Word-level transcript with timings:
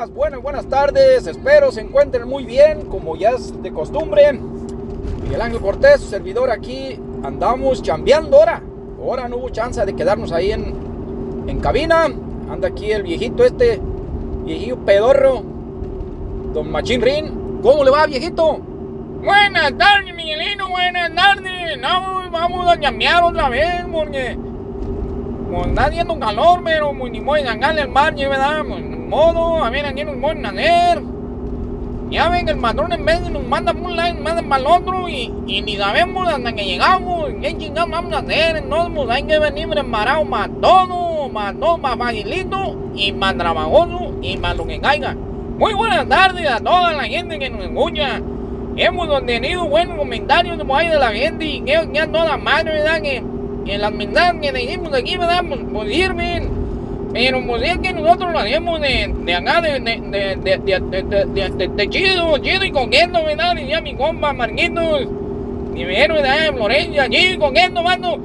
buenas, 0.00 0.14
buenas, 0.14 0.42
buenas 0.42 0.66
tardes. 0.66 1.26
Espero 1.26 1.70
se 1.72 1.82
encuentren 1.82 2.26
muy 2.26 2.44
bien, 2.44 2.86
como 2.86 3.16
ya 3.16 3.30
es 3.30 3.62
de 3.62 3.70
costumbre. 3.70 4.32
Miguel 5.22 5.42
Ángel 5.42 5.60
Cortés, 5.60 6.00
su 6.00 6.08
servidor 6.08 6.50
aquí, 6.50 6.98
andamos 7.22 7.82
chambeando 7.82 8.38
ahora. 8.38 8.62
Ahora 8.98 9.28
no 9.28 9.36
hubo 9.36 9.50
chance 9.50 9.84
de 9.84 9.94
quedarnos 9.94 10.32
ahí 10.32 10.52
en, 10.52 11.44
en 11.46 11.60
cabina. 11.60 12.04
Anda 12.04 12.68
aquí 12.68 12.90
el 12.90 13.02
viejito 13.02 13.44
este, 13.44 13.78
viejito 14.44 14.78
pedorro, 14.78 15.42
don 16.54 16.70
Machín 16.70 17.02
Rin. 17.02 17.60
¿Cómo 17.62 17.84
le 17.84 17.90
va, 17.90 18.06
viejito? 18.06 18.58
Buenas 19.22 19.76
tardes, 19.76 20.14
Miguelino, 20.14 20.70
buenas 20.70 21.14
tardes. 21.14 21.78
No, 21.78 22.30
vamos 22.30 22.66
a 22.66 22.80
chambear 22.80 23.22
otra 23.22 23.50
vez, 23.50 23.84
porque 23.92 24.34
como 25.50 25.66
está 25.66 25.84
haciendo 25.84 26.18
calor, 26.18 26.62
pero 26.64 26.94
muy 26.94 27.10
ni 27.10 27.20
modo 27.20 27.36
el 27.36 27.88
mar, 27.88 28.14
¿verdad? 28.14 28.64
Pues, 29.10 29.26
ni 29.26 29.32
modo, 29.32 29.64
a 29.64 29.70
ver, 29.70 29.86
aquí 29.86 30.04
nos 30.04 30.20
van 30.20 30.46
a 30.46 30.50
hacer. 30.50 31.02
Ya 32.10 32.28
ven 32.28 32.48
el 32.48 32.58
patrón 32.58 32.92
en 32.92 33.04
vez 33.04 33.22
de 33.22 33.30
nos 33.30 33.46
manda 33.46 33.72
por 33.72 33.90
un 33.90 33.96
lado, 33.96 34.14
nos 34.14 34.22
manda 34.22 34.42
para 34.42 34.60
el 34.60 34.66
otro 34.66 35.08
y, 35.08 35.32
y 35.46 35.62
ni 35.62 35.76
sabemos 35.76 36.28
hasta 36.28 36.52
que 36.52 36.64
llegamos. 36.64 37.30
¿Qué 37.40 37.56
chingados 37.56 37.90
vamos 37.90 38.12
a 38.12 38.18
hacer? 38.18 38.56
Entonces, 38.56 38.92
pues 38.94 39.10
hay 39.10 39.22
que 39.24 39.38
venir 39.38 39.68
preparados 39.68 40.28
para 40.28 40.48
todo, 40.48 41.30
para 41.32 41.52
todo, 41.54 41.78
más 41.78 41.96
facilito 41.96 42.76
y 42.96 43.12
más 43.12 43.36
trabajoso 43.36 44.12
y 44.22 44.36
más 44.36 44.56
lo 44.56 44.66
que 44.66 44.80
caiga. 44.80 45.16
Muy 45.58 45.74
buenas 45.74 46.08
tardes 46.08 46.50
a 46.50 46.58
toda 46.58 46.92
la 46.92 47.04
gente 47.04 47.38
que 47.38 47.50
nos 47.50 47.62
escucha. 47.62 48.20
Hemos 48.76 49.26
tenido 49.26 49.68
buenos 49.68 49.96
comentarios 49.96 50.58
de 50.58 50.64
la 50.98 51.12
gente 51.12 51.44
y 51.44 51.60
que 51.60 51.88
ya 51.92 52.06
toda 52.06 52.36
madre, 52.38 52.72
¿verdad? 52.72 53.02
Que, 53.02 53.22
que 53.64 53.78
las 53.78 53.92
mensajes 53.92 54.40
que 54.40 54.52
dijimos 54.52 54.92
aquí, 54.94 55.16
¿verdad? 55.16 55.44
Pues, 55.46 55.60
pues 55.72 55.94
sirven. 55.94 56.59
Pero 57.12 57.44
pues 57.44 57.62
es 57.62 57.78
que 57.78 57.92
nosotros 57.92 58.32
lo 58.32 58.38
hacemos 58.38 58.80
de, 58.80 59.12
de 59.24 59.34
acá, 59.34 59.60
de, 59.60 59.80
de, 59.80 61.68
de, 61.76 61.88
chido, 61.88 62.38
chido 62.38 62.64
y 62.64 62.70
coqueto, 62.70 63.24
¿verdad? 63.24 63.56
Decía 63.56 63.80
mi 63.80 63.94
compa 63.94 64.32
Marquitos, 64.32 65.08
mi 65.72 65.82
héroe 65.82 66.22
de 66.22 66.52
Florencia, 66.52 67.08
chido 67.08 67.34
y 67.34 67.38
coqueto, 67.38 67.82
mano. 67.82 68.16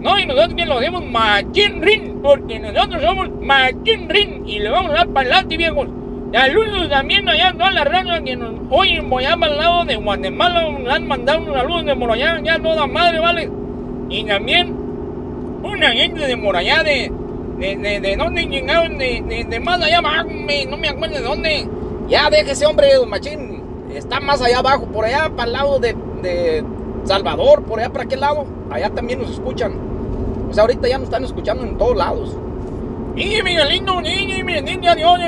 No, 0.00 0.18
y 0.18 0.26
nosotros 0.26 0.54
que 0.54 0.66
lo 0.66 0.78
hacemos 0.78 1.04
machín 1.06 1.80
rin, 1.80 2.18
porque 2.20 2.58
nosotros 2.58 3.00
somos 3.00 3.30
machín 3.40 4.08
rin 4.08 4.42
y 4.44 4.58
le 4.58 4.68
vamos 4.70 4.90
a 4.90 4.94
dar 4.94 5.08
para 5.08 5.28
adelante, 5.28 5.56
viejos. 5.56 5.86
Saludos 6.32 6.88
también 6.88 7.28
allá 7.28 7.50
a 7.50 7.52
todas 7.52 7.74
las 7.74 7.84
razas 7.84 8.22
que 8.22 8.34
nos 8.34 8.54
oyen 8.70 9.08
voy 9.08 9.24
al 9.24 9.38
lado 9.38 9.84
de 9.84 9.96
Guatemala, 9.96 10.68
nos 10.70 10.92
han 10.92 11.06
mandado 11.06 11.42
unos 11.42 11.54
saludos 11.54 11.84
de 11.84 11.94
Morallá, 11.94 12.40
ya 12.42 12.58
toda 12.58 12.86
madre, 12.88 13.20
¿vale? 13.20 13.50
Y 14.08 14.24
también 14.24 14.74
una 15.62 15.92
gente 15.92 16.26
de 16.26 16.34
Morallá, 16.34 16.82
de 16.82 17.12
de, 17.62 17.76
de, 17.76 18.00
de 18.00 18.16
dónde 18.16 18.44
llegaron, 18.46 18.98
de, 18.98 19.22
de, 19.28 19.44
de, 19.44 19.60
más 19.60 19.80
allá 19.80 19.98
abajo, 19.98 20.28
no 20.68 20.76
me 20.76 20.88
acuerdo 20.88 21.14
de 21.14 21.22
dónde. 21.22 21.68
Ya 22.08 22.28
déjese, 22.28 22.66
hombre, 22.66 22.92
don 22.94 23.08
Machín. 23.08 23.62
Está 23.94 24.18
más 24.18 24.42
allá 24.42 24.58
abajo, 24.58 24.86
por 24.86 25.04
allá 25.04 25.30
para 25.30 25.46
el 25.46 25.52
lado 25.52 25.78
de, 25.78 25.94
de 26.22 26.64
Salvador, 27.04 27.62
por 27.62 27.78
allá 27.78 27.90
para 27.90 28.04
aquel 28.04 28.20
lado. 28.20 28.46
Allá 28.68 28.90
también 28.90 29.20
nos 29.20 29.30
escuchan. 29.30 29.74
O 30.50 30.52
sea, 30.52 30.62
ahorita 30.62 30.88
ya 30.88 30.98
nos 30.98 31.04
están 31.04 31.24
escuchando 31.24 31.62
en 31.62 31.78
todos 31.78 31.96
lados. 31.96 32.36
Y 33.14 33.42
Miguelito, 33.42 34.00
y 34.02 34.42
bendito 34.42 34.88
a 34.88 34.94
Dios, 34.94 35.20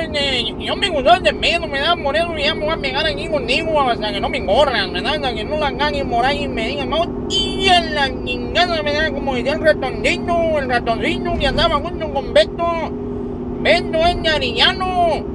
yo 0.59 0.75
me 0.75 0.89
gustó 0.89 1.19
de 1.19 1.33
pedo, 1.33 1.67
me 1.67 1.79
da 1.79 1.95
moreno, 1.95 2.37
y 2.37 2.43
ya 2.43 2.55
me 2.55 2.65
voy 2.65 2.73
a 2.73 2.77
pegar 2.77 3.05
aquí 3.05 3.27
contigo 3.27 3.79
hasta 3.79 4.11
que 4.11 4.19
no 4.19 4.27
me 4.27 4.39
engorran. 4.39 4.95
Hasta 4.95 5.33
que 5.33 5.43
no 5.43 5.57
la 5.57 5.77
caguen 5.77 6.09
por 6.09 6.25
ahí 6.25 6.43
y 6.43 6.47
me 6.47 6.67
digan, 6.67 6.89
tía, 7.65 7.81
la 7.81 8.07
chingada, 8.25 8.83
me 8.83 8.93
da 8.93 9.11
como 9.11 9.35
decía 9.35 9.53
el 9.53 9.61
ratoncito, 9.61 10.59
el 10.59 10.69
ratoncito 10.69 11.33
que 11.39 11.47
andaba 11.47 11.75
junto 11.75 12.13
con 12.13 12.33
Beto, 12.33 12.91
Beto 13.61 13.97
es 13.97 14.33
arillano. 14.33 15.25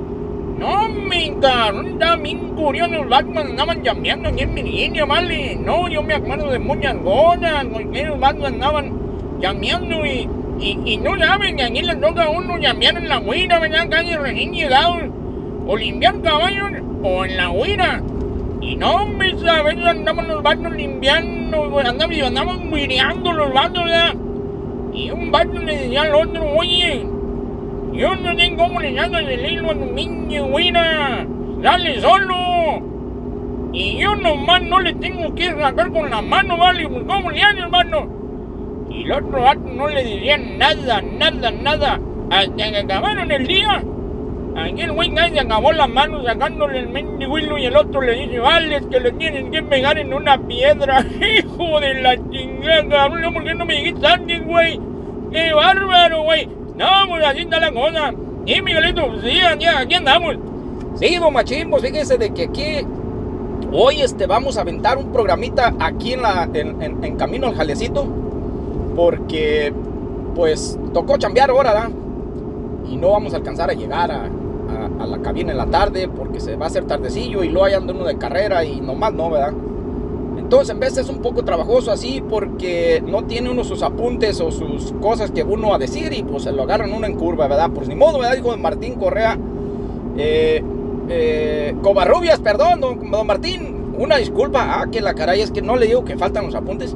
No, 0.59 0.89
mi 0.91 1.35
cabrón, 1.41 1.87
estaba 1.87 2.17
bien 2.17 2.55
curioso, 2.55 2.93
los 2.93 3.09
Batman 3.09 3.47
andaban 3.49 3.83
llameando 3.83 4.29
aquí 4.29 4.43
en 4.43 4.55
Virginia, 4.55 5.05
¿vale? 5.07 5.57
No, 5.57 5.89
yo 5.89 6.03
me 6.03 6.15
acuerdo 6.15 6.51
de 6.51 6.59
muchas 6.59 6.97
cosas, 6.97 7.65
porque 7.73 8.05
los 8.05 8.21
Batman 8.21 8.55
andaban 8.55 8.93
llameando 9.41 10.05
y 10.05 10.29
y, 10.61 10.79
y 10.85 10.97
no 10.99 11.19
saben 11.19 11.57
que 11.57 11.63
aquí 11.63 11.81
les 11.81 11.99
toca 12.01 12.25
a 12.25 12.29
uno 12.29 12.59
llamear 12.59 12.97
en 12.99 13.09
la 13.09 13.19
huira, 13.19 13.59
¿verdad? 13.59 13.89
Casi 13.89 14.15
recién 14.15 14.53
llegado. 14.53 14.99
O 15.67 15.77
limpiar 15.77 16.21
caballos 16.21 16.71
o 17.03 17.25
en 17.25 17.37
la 17.37 17.51
huira. 17.51 18.03
Y 18.61 18.77
no, 18.77 19.07
mis 19.07 19.43
a 19.45 19.63
veces 19.63 19.85
andamos 19.85 20.27
los 20.27 20.43
vatos 20.43 20.73
limpiando, 20.73 21.79
andamos, 21.79 22.25
andamos 22.25 22.61
huireando 22.71 23.33
los 23.33 23.53
vatos, 23.55 23.85
¿verdad? 23.85 24.15
Y 24.93 25.11
un 25.11 25.31
vato 25.31 25.59
le 25.59 25.77
decía 25.77 26.03
al 26.03 26.15
otro, 26.15 26.45
oye, 26.57 27.07
yo 27.93 28.15
no 28.17 28.39
sé 28.39 28.55
cómo 28.57 28.81
le 28.81 28.93
llamo 28.93 29.19
el 29.19 29.53
hilo 29.53 29.71
a 29.71 29.75
tu 29.75 29.87
niño, 29.87 30.47
huira, 30.47 31.27
dale 31.63 32.01
solo. 32.01 32.35
Y 33.73 33.99
yo 33.99 34.15
nomás 34.17 34.63
no 34.63 34.81
le 34.81 34.95
tengo 34.95 35.35
que 35.35 35.53
sacar 35.53 35.91
con 35.93 36.11
la 36.11 36.21
mano, 36.21 36.57
¿vale? 36.59 36.89
Pues, 36.89 37.05
¿Cómo 37.07 37.31
le 37.31 37.43
haces, 37.43 37.61
hermano? 37.61 38.09
Y 38.91 39.05
el 39.05 39.13
otro 39.13 39.41
vato 39.41 39.61
no 39.61 39.89
le 39.89 40.05
dirían 40.05 40.59
nada, 40.59 41.01
nada, 41.01 41.51
nada. 41.51 42.01
Hasta 42.31 42.71
que 42.71 42.77
acabaron 42.77 43.31
el 43.31 43.47
día. 43.47 43.83
Aquí 44.57 44.83
el 44.83 44.93
güey 44.93 45.13
se 45.15 45.41
acabó 45.41 45.73
la 45.73 45.87
mano 45.87 46.23
sacándole 46.25 46.81
el 46.81 46.89
mendigo 46.89 47.39
y 47.39 47.67
el 47.67 47.77
otro 47.77 48.01
le 48.01 48.15
dice, 48.15 48.39
vale, 48.41 48.77
es 48.77 48.87
que 48.87 49.01
le 49.01 49.13
tienen 49.13 49.51
que 49.51 49.63
pegar 49.63 49.99
en 49.99 50.13
una 50.13 50.39
piedra. 50.39 51.05
Hijo 51.39 51.81
de 51.81 51.95
la 52.03 52.17
chingada, 52.31 53.09
¿por 53.09 53.45
qué 53.45 53.55
no 53.55 53.65
me 53.65 53.75
dijiste 53.75 54.07
antes, 54.07 54.45
güey? 54.45 54.81
¡Qué 55.33 55.53
bárbaro, 55.53 56.23
güey! 56.23 56.47
No, 56.77 56.89
pues 57.09 57.25
así 57.25 57.41
está 57.41 57.61
la 57.61 57.71
cosa. 57.71 58.13
Y 58.47 58.61
Miguelito, 58.63 59.03
sí, 59.23 59.39
ya, 59.59 59.79
aquí 59.79 59.95
andamos. 59.95 60.37
Sí, 60.97 61.17
don 61.17 61.33
Machín, 61.33 61.71
pues 61.71 61.83
fíjese 61.83 62.19
de 62.19 62.35
que 62.35 62.45
aquí 62.45 62.87
hoy 63.73 64.03
este, 64.03 64.27
vamos 64.27 64.59
a 64.59 64.63
aventar 64.63 64.99
un 64.99 65.13
programita 65.13 65.75
aquí 65.79 66.15
en, 66.15 66.23
la, 66.23 66.49
en, 66.53 66.83
en, 66.83 67.05
en 67.05 67.17
Camino 67.17 67.47
al 67.47 67.55
Jalecito 67.55 68.07
porque 68.97 69.73
pues 70.35 70.79
tocó 70.93 71.17
chambear 71.17 71.51
ahora, 71.51 71.73
¿da? 71.73 71.91
Y 72.89 72.97
no 72.97 73.11
vamos 73.11 73.33
a 73.33 73.37
alcanzar 73.37 73.71
a 73.71 73.75
llegar 73.75 74.11
a, 74.11 74.29
a, 75.01 75.07
la 75.07 75.19
cabina 75.19 75.53
en 75.53 75.59
la 75.59 75.67
tarde 75.67 76.09
porque 76.09 76.41
se 76.41 76.57
va 76.57 76.67
a 76.67 76.69
hacer 76.69 76.85
tardecillo 76.85 77.43
y 77.43 77.49
luego 77.49 77.67
hay 77.67 77.75
ando 77.75 77.93
uno 77.93 78.05
de 78.05 78.17
carrera 78.19 78.65
y 78.65 78.81
nomás 78.81 79.13
no, 79.13 79.31
¿verdad? 79.31 79.53
Entonces 80.39 80.71
en 80.71 80.81
vez 80.81 80.97
es 80.97 81.09
un 81.09 81.21
poco 81.23 81.45
trabajoso 81.45 81.91
así 81.91 82.23
porque 82.29 83.03
no 83.07 83.25
tiene 83.25 83.51
uno 83.51 83.65
sus 83.65 83.83
apuntes 83.83 84.41
o 84.41 84.51
sus 84.51 84.93
cosas 85.01 85.31
que 85.31 85.43
uno 85.43 85.75
a 85.75 85.79
decir 85.79 86.13
y 86.13 86.23
pues 86.23 86.45
se 86.45 86.53
lo 86.53 86.63
agarran 86.63 86.93
uno 86.93 87.07
en 87.07 87.17
curva, 87.17 87.47
¿verdad? 87.47 87.71
Pues 87.75 87.89
ni 87.89 87.95
modo, 87.95 88.19
¿verdad? 88.19 88.37
Dijo 88.37 88.57
Martín 88.57 88.95
Correa. 88.95 89.39
Eh, 90.17 90.63
eh, 91.09 91.75
Covarrubias, 91.83 92.41
perdón, 92.41 92.81
don, 92.81 93.11
don 93.11 93.27
Martín, 93.27 93.95
una 93.99 94.17
disculpa. 94.17 94.81
Ah, 94.81 94.87
que 94.91 95.01
la 95.01 95.15
caray, 95.15 95.41
es 95.41 95.51
que 95.51 95.63
no 95.63 95.77
le 95.77 95.87
digo 95.87 96.05
que 96.05 96.17
faltan 96.17 96.47
los 96.47 96.55
apuntes 96.55 96.95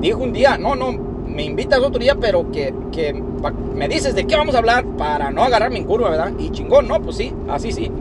dijo 0.00 0.22
un 0.22 0.32
día, 0.32 0.58
no, 0.58 0.74
no, 0.74 0.92
me 1.38 1.44
invitas 1.44 1.78
otro 1.78 2.00
día, 2.00 2.16
pero 2.20 2.50
que, 2.50 2.74
que 2.90 3.12
me 3.12 3.86
dices 3.86 4.16
de 4.16 4.26
qué 4.26 4.34
vamos 4.34 4.56
a 4.56 4.58
hablar 4.58 4.84
para 4.96 5.30
no 5.30 5.44
agarrarme 5.44 5.78
en 5.78 5.84
curva, 5.84 6.10
¿verdad? 6.10 6.32
Y 6.36 6.50
chingón, 6.50 6.88
no, 6.88 7.00
pues 7.00 7.14
sí, 7.14 7.32
así 7.48 7.70
sí. 7.70 7.92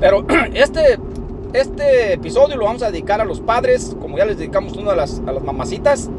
Pero 0.00 0.22
este, 0.52 0.98
este 1.54 2.12
episodio 2.12 2.58
lo 2.58 2.66
vamos 2.66 2.82
a 2.82 2.90
dedicar 2.90 3.22
a 3.22 3.24
los 3.24 3.40
padres, 3.40 3.96
como 4.02 4.18
ya 4.18 4.26
les 4.26 4.36
dedicamos 4.36 4.76
uno 4.76 4.90
a 4.90 4.96
las, 4.96 5.22
a 5.26 5.32
las 5.32 5.42
mamacitas. 5.42 6.10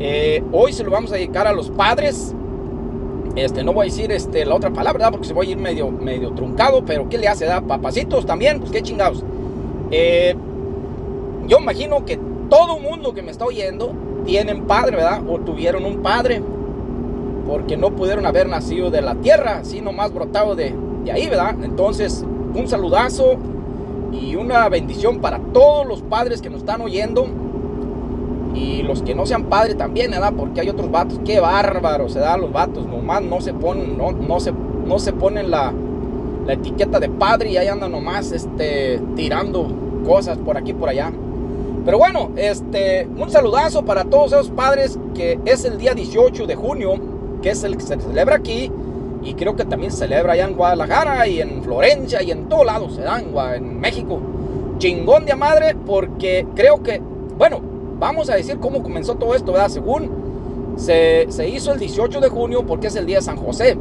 Eh, 0.00 0.42
hoy 0.50 0.72
se 0.72 0.82
lo 0.82 0.90
vamos 0.90 1.12
a 1.12 1.16
dedicar 1.16 1.46
a 1.46 1.52
los 1.52 1.68
padres. 1.68 2.34
Este, 3.36 3.62
no 3.62 3.74
voy 3.74 3.88
a 3.88 3.90
decir 3.90 4.10
este, 4.12 4.46
la 4.46 4.54
otra 4.54 4.70
palabra, 4.70 4.94
¿verdad? 4.94 5.10
Porque 5.10 5.28
se 5.28 5.34
voy 5.34 5.48
a 5.48 5.50
ir 5.50 5.58
medio, 5.58 5.90
medio 5.90 6.30
truncado, 6.30 6.86
pero 6.86 7.10
¿qué 7.10 7.18
le 7.18 7.28
hace? 7.28 7.44
Da? 7.44 7.60
Papacitos 7.60 8.24
también, 8.24 8.60
pues 8.60 8.72
qué 8.72 8.80
chingados. 8.80 9.22
Eh, 9.90 10.34
yo 11.48 11.58
imagino 11.58 12.06
que 12.06 12.18
todo 12.48 12.78
mundo 12.78 13.12
que 13.12 13.20
me 13.20 13.30
está 13.30 13.44
oyendo 13.44 13.92
tienen 14.24 14.64
padre, 14.64 14.96
¿verdad? 14.96 15.22
O 15.28 15.38
tuvieron 15.38 15.84
un 15.84 16.02
padre, 16.02 16.42
porque 17.46 17.76
no 17.76 17.90
pudieron 17.90 18.26
haber 18.26 18.48
nacido 18.48 18.90
de 18.90 19.02
la 19.02 19.14
tierra, 19.16 19.64
sino 19.64 19.92
más 19.92 20.12
brotado 20.12 20.54
de, 20.54 20.74
de 21.04 21.12
ahí, 21.12 21.28
¿verdad? 21.28 21.56
Entonces, 21.62 22.24
un 22.54 22.68
saludazo 22.68 23.36
y 24.12 24.36
una 24.36 24.68
bendición 24.68 25.20
para 25.20 25.38
todos 25.38 25.86
los 25.86 26.02
padres 26.02 26.42
que 26.42 26.50
nos 26.50 26.60
están 26.60 26.80
oyendo 26.80 27.26
y 28.54 28.82
los 28.82 29.02
que 29.02 29.14
no 29.14 29.26
sean 29.26 29.44
padres 29.44 29.76
también, 29.76 30.10
¿verdad? 30.10 30.32
Porque 30.36 30.60
hay 30.60 30.68
otros 30.68 30.90
vatos, 30.90 31.20
qué 31.24 31.40
bárbaros, 31.40 32.12
se 32.12 32.18
dan 32.18 32.40
los 32.40 32.52
vatos, 32.52 32.86
nomás 32.86 33.22
no 33.22 33.40
se 33.40 33.54
ponen, 33.54 33.96
no, 33.96 34.12
no 34.12 34.40
se, 34.40 34.52
no 34.86 34.98
se 34.98 35.12
ponen 35.12 35.50
la, 35.50 35.72
la 36.46 36.52
etiqueta 36.52 37.00
de 37.00 37.08
padre 37.08 37.50
y 37.50 37.56
ahí 37.56 37.68
andan 37.68 37.92
nomás 37.92 38.32
este, 38.32 39.00
tirando 39.16 39.68
cosas 40.04 40.38
por 40.38 40.56
aquí 40.56 40.72
por 40.72 40.88
allá. 40.88 41.12
Pero 41.84 41.98
bueno, 41.98 42.30
este, 42.36 43.08
un 43.16 43.30
saludazo 43.30 43.84
para 43.84 44.04
todos 44.04 44.32
esos 44.32 44.50
padres 44.50 44.98
que 45.14 45.38
es 45.44 45.64
el 45.64 45.78
día 45.78 45.94
18 45.94 46.46
de 46.46 46.54
junio, 46.54 46.94
que 47.42 47.50
es 47.50 47.64
el 47.64 47.76
que 47.76 47.82
se 47.82 48.00
celebra 48.00 48.36
aquí. 48.36 48.70
Y 49.24 49.34
creo 49.34 49.56
que 49.56 49.64
también 49.64 49.92
se 49.92 49.98
celebra 49.98 50.32
allá 50.32 50.46
en 50.46 50.54
Guadalajara 50.54 51.26
y 51.28 51.40
en 51.40 51.62
Florencia 51.62 52.22
y 52.22 52.30
en 52.30 52.48
todos 52.48 52.66
lados, 52.66 52.94
se 52.94 53.02
dan, 53.02 53.26
en 53.54 53.80
México. 53.80 54.20
Chingón 54.78 55.26
de 55.26 55.34
madre, 55.34 55.76
porque 55.86 56.46
creo 56.54 56.82
que, 56.82 57.00
bueno, 57.36 57.60
vamos 57.98 58.30
a 58.30 58.34
decir 58.34 58.58
cómo 58.58 58.82
comenzó 58.82 59.14
todo 59.14 59.34
esto, 59.34 59.52
¿verdad? 59.52 59.68
Según 59.68 60.10
se, 60.76 61.26
se 61.30 61.48
hizo 61.48 61.72
el 61.72 61.78
18 61.78 62.20
de 62.20 62.28
junio 62.28 62.64
porque 62.66 62.88
es 62.88 62.96
el 62.96 63.06
día 63.06 63.16
de 63.16 63.22
San 63.22 63.36
José. 63.36 63.76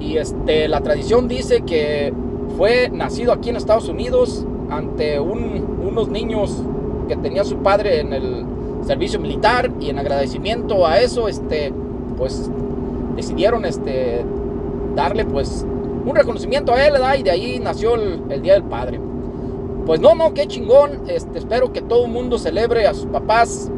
Y 0.00 0.18
este, 0.18 0.68
la 0.68 0.80
tradición 0.80 1.28
dice 1.28 1.62
que 1.62 2.12
fue 2.56 2.88
nacido 2.90 3.32
aquí 3.32 3.50
en 3.50 3.56
Estados 3.56 3.88
Unidos 3.88 4.46
ante 4.70 5.20
unos 5.20 6.08
niños 6.08 6.62
que 7.06 7.16
tenía 7.16 7.44
su 7.44 7.56
padre 7.58 8.00
en 8.00 8.12
el 8.12 8.44
servicio 8.86 9.18
militar 9.18 9.70
y 9.80 9.90
en 9.90 9.98
agradecimiento 9.98 10.86
a 10.86 11.00
eso, 11.00 11.28
este, 11.28 11.72
pues 12.16 12.50
decidieron 13.16 13.64
este, 13.64 14.24
darle 14.94 15.24
pues 15.24 15.66
un 16.04 16.14
reconocimiento 16.14 16.72
a 16.72 16.86
él, 16.86 16.92
¿verdad? 16.92 17.16
Y 17.16 17.22
de 17.22 17.30
ahí 17.30 17.58
nació 17.58 17.94
el, 17.94 18.42
Día 18.42 18.54
del 18.54 18.64
Padre. 18.64 19.00
Pues 19.84 20.00
no, 20.00 20.14
no, 20.14 20.34
qué 20.34 20.46
chingón. 20.46 21.02
Este, 21.08 21.38
espero 21.38 21.72
que 21.72 21.82
todo 21.82 22.06
el 22.06 22.12
mundo 22.12 22.38
celebre 22.38 22.86
a 22.86 22.94
sus 22.94 23.06
papás 23.06 23.70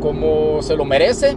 como 0.00 0.60
se 0.62 0.76
lo 0.76 0.84
merece. 0.84 1.36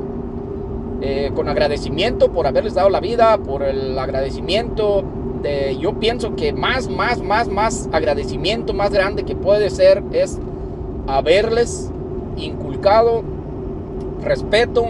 Eh, 1.01 1.31
con 1.35 1.49
agradecimiento 1.49 2.31
por 2.31 2.47
haberles 2.47 2.73
dado 2.73 2.89
la 2.89 3.01
vida, 3.01 3.37
por 3.37 3.63
el 3.63 3.99
agradecimiento 3.99 5.03
de, 5.41 5.77
yo 5.77 5.99
pienso 5.99 6.35
que 6.35 6.53
más, 6.53 6.87
más, 6.89 7.21
más, 7.21 7.49
más 7.49 7.89
agradecimiento 7.91 8.73
más 8.73 8.91
grande 8.91 9.23
que 9.23 9.35
puede 9.35 9.69
ser 9.69 10.01
es 10.13 10.39
haberles 11.07 11.91
inculcado 12.37 13.23
respeto, 14.21 14.87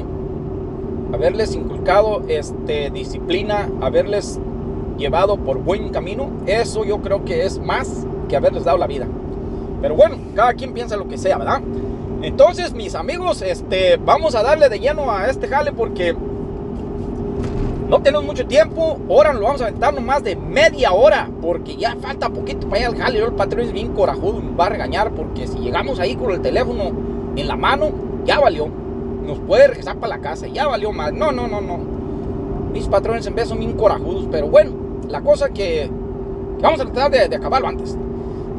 haberles 1.14 1.56
inculcado 1.56 2.24
este, 2.28 2.90
disciplina, 2.90 3.70
haberles 3.82 4.40
llevado 4.98 5.38
por 5.38 5.58
buen 5.58 5.90
camino, 5.90 6.30
eso 6.46 6.86
yo 6.86 7.02
creo 7.02 7.26
que 7.26 7.46
es 7.46 7.60
más 7.60 8.06
que 8.30 8.36
haberles 8.36 8.64
dado 8.64 8.78
la 8.78 8.88
vida. 8.88 9.08
Pero 9.82 9.96
bueno, 9.96 10.18
cada 10.36 10.54
quien 10.54 10.74
piensa 10.74 10.98
lo 10.98 11.08
que 11.08 11.18
sea, 11.18 11.38
¿verdad? 11.38 11.62
Entonces, 12.22 12.74
mis 12.74 12.96
amigos, 12.96 13.42
este, 13.42 13.98
vamos 13.98 14.36
a 14.36 14.42
darle 14.42 14.70
de 14.70 14.80
lleno 14.80 15.12
a 15.12 15.30
este 15.30 15.48
jale 15.48 15.72
porque 15.74 16.16
no 17.88 18.02
tenemos 18.02 18.26
mucho 18.26 18.46
tiempo. 18.48 19.00
Ahora 19.10 19.34
nos 19.34 19.42
vamos 19.42 19.62
a 19.62 19.68
aventar 19.68 20.00
más 20.02 20.24
de 20.24 20.36
media 20.36 20.92
hora 20.92 21.30
porque 21.42 21.76
ya 21.76 21.96
falta 21.96 22.30
poquito 22.30 22.68
para 22.68 22.82
ir 22.82 22.88
al 22.88 22.98
jale. 22.98 23.20
El 23.20 23.34
patrón 23.34 23.66
es 23.66 23.72
bien 23.72 23.94
corajudo, 23.94 24.42
nos 24.42 24.60
va 24.60 24.66
a 24.66 24.70
regañar 24.70 25.12
porque 25.12 25.48
si 25.48 25.60
llegamos 25.60 26.00
ahí 26.00 26.16
con 26.16 26.32
el 26.32 26.42
teléfono 26.42 26.92
en 27.36 27.48
la 27.48 27.56
mano, 27.56 27.92
ya 28.26 28.40
valió. 28.40 28.68
Nos 29.26 29.40
puede 29.40 29.68
regresar 29.68 29.98
para 29.98 30.18
la 30.18 30.22
casa, 30.22 30.48
ya 30.48 30.68
valió 30.68 30.92
más. 30.92 31.14
No, 31.14 31.32
no, 31.32 31.48
no, 31.48 31.62
no. 31.62 31.78
Mis 32.72 32.88
patrones 32.88 33.26
en 33.28 33.36
vez 33.36 33.48
son 33.48 33.60
bien 33.60 33.74
corajudos, 33.74 34.28
pero 34.32 34.48
bueno, 34.48 34.72
la 35.08 35.22
cosa 35.22 35.50
que, 35.50 35.90
vamos 36.62 36.80
a 36.80 36.86
tratar 36.86 37.12
de, 37.12 37.30
de 37.30 37.36
acabarlo 37.36 37.68
antes. 37.68 37.98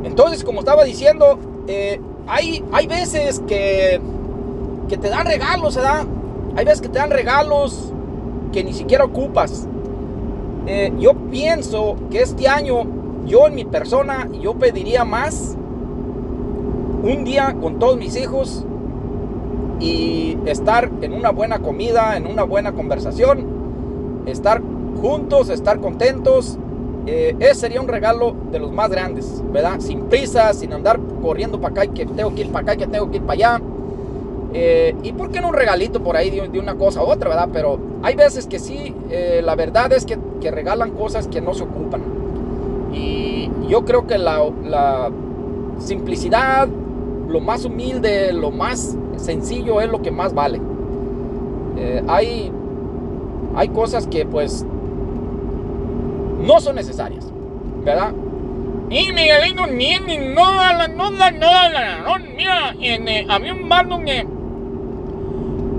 Entonces, 0.04 0.44
como 0.44 0.60
estaba 0.60 0.84
diciendo, 0.84 1.38
eh, 1.66 2.00
hay, 2.26 2.64
hay 2.72 2.86
veces 2.86 3.40
que, 3.46 4.00
que 4.88 4.96
te 4.96 5.08
dan 5.08 5.26
regalos, 5.26 5.76
¿verdad? 5.76 6.06
Hay 6.56 6.64
veces 6.64 6.80
que 6.80 6.88
te 6.88 6.98
dan 6.98 7.10
regalos 7.10 7.92
que 8.56 8.64
ni 8.64 8.72
siquiera 8.72 9.04
ocupas. 9.04 9.68
Eh, 10.66 10.90
yo 10.98 11.12
pienso 11.30 11.94
que 12.10 12.22
este 12.22 12.48
año, 12.48 12.84
yo 13.26 13.48
en 13.48 13.54
mi 13.54 13.66
persona, 13.66 14.30
yo 14.40 14.54
pediría 14.54 15.04
más 15.04 15.54
un 17.02 17.22
día 17.24 17.54
con 17.60 17.78
todos 17.78 17.98
mis 17.98 18.16
hijos 18.16 18.64
y 19.78 20.38
estar 20.46 20.90
en 21.02 21.12
una 21.12 21.32
buena 21.32 21.58
comida, 21.58 22.16
en 22.16 22.26
una 22.26 22.44
buena 22.44 22.72
conversación, 22.72 24.24
estar 24.24 24.62
juntos, 25.02 25.50
estar 25.50 25.78
contentos 25.78 26.58
eh, 27.06 27.36
ese 27.38 27.54
sería 27.54 27.80
un 27.80 27.86
regalo 27.86 28.34
de 28.50 28.58
los 28.58 28.72
más 28.72 28.90
grandes, 28.90 29.40
¿verdad? 29.52 29.78
Sin 29.78 30.06
prisa, 30.06 30.52
sin 30.54 30.72
andar 30.72 30.98
corriendo 31.22 31.60
para 31.60 31.72
acá 31.72 31.84
y 31.84 31.88
que 31.88 32.04
tengo 32.04 32.34
que 32.34 32.40
ir 32.40 32.48
para 32.48 32.62
acá 32.62 32.74
y 32.74 32.78
que 32.78 32.86
tengo 32.88 33.10
que 33.10 33.18
ir 33.18 33.22
para 33.22 33.34
allá. 33.34 33.62
Eh, 34.54 34.94
y 35.02 35.12
por 35.12 35.30
qué 35.30 35.40
no 35.40 35.48
un 35.48 35.54
regalito 35.54 36.02
por 36.02 36.16
ahí 36.16 36.30
de, 36.30 36.58
una 36.58 36.76
cosa 36.76 37.02
u 37.02 37.06
otra, 37.06 37.28
¿verdad? 37.28 37.48
Pero 37.52 37.78
hay 38.02 38.14
veces 38.14 38.46
que 38.46 38.58
sí, 38.58 38.94
eh, 39.10 39.42
la 39.44 39.54
verdad 39.54 39.92
es 39.92 40.06
que, 40.06 40.18
regalan 40.50 40.92
cosas 40.92 41.26
que 41.26 41.40
no 41.40 41.54
se 41.54 41.64
ocupan. 41.64 42.00
Y 42.92 43.50
yo 43.68 43.84
creo 43.84 44.06
que 44.06 44.16
la, 44.16 45.10
simplicidad, 45.78 46.68
lo 47.28 47.40
más 47.40 47.64
humilde, 47.64 48.32
lo 48.32 48.50
más 48.50 48.96
sencillo 49.16 49.80
es 49.80 49.90
lo 49.90 50.00
que 50.00 50.10
más 50.10 50.32
vale. 50.32 50.60
hay, 52.08 52.50
hay 53.54 53.68
cosas 53.68 54.06
que 54.06 54.24
pues 54.24 54.64
no 56.46 56.60
son 56.60 56.76
necesarias, 56.76 57.26
¿verdad? 57.84 58.12
Y 58.88 59.12
Miguelito, 59.12 59.66
ni, 59.66 59.98
ni 59.98 60.18
no 60.18 60.54
la, 60.54 60.86
no 60.86 61.10
la, 61.10 61.30
no 61.32 61.46
la, 61.70 61.98
no, 62.02 62.18
mira, 62.36 62.74
en, 62.80 63.08
eh, 63.08 63.26
había 63.28 63.52
un 63.52 63.68
bar 63.68 63.88
donde 63.88 64.26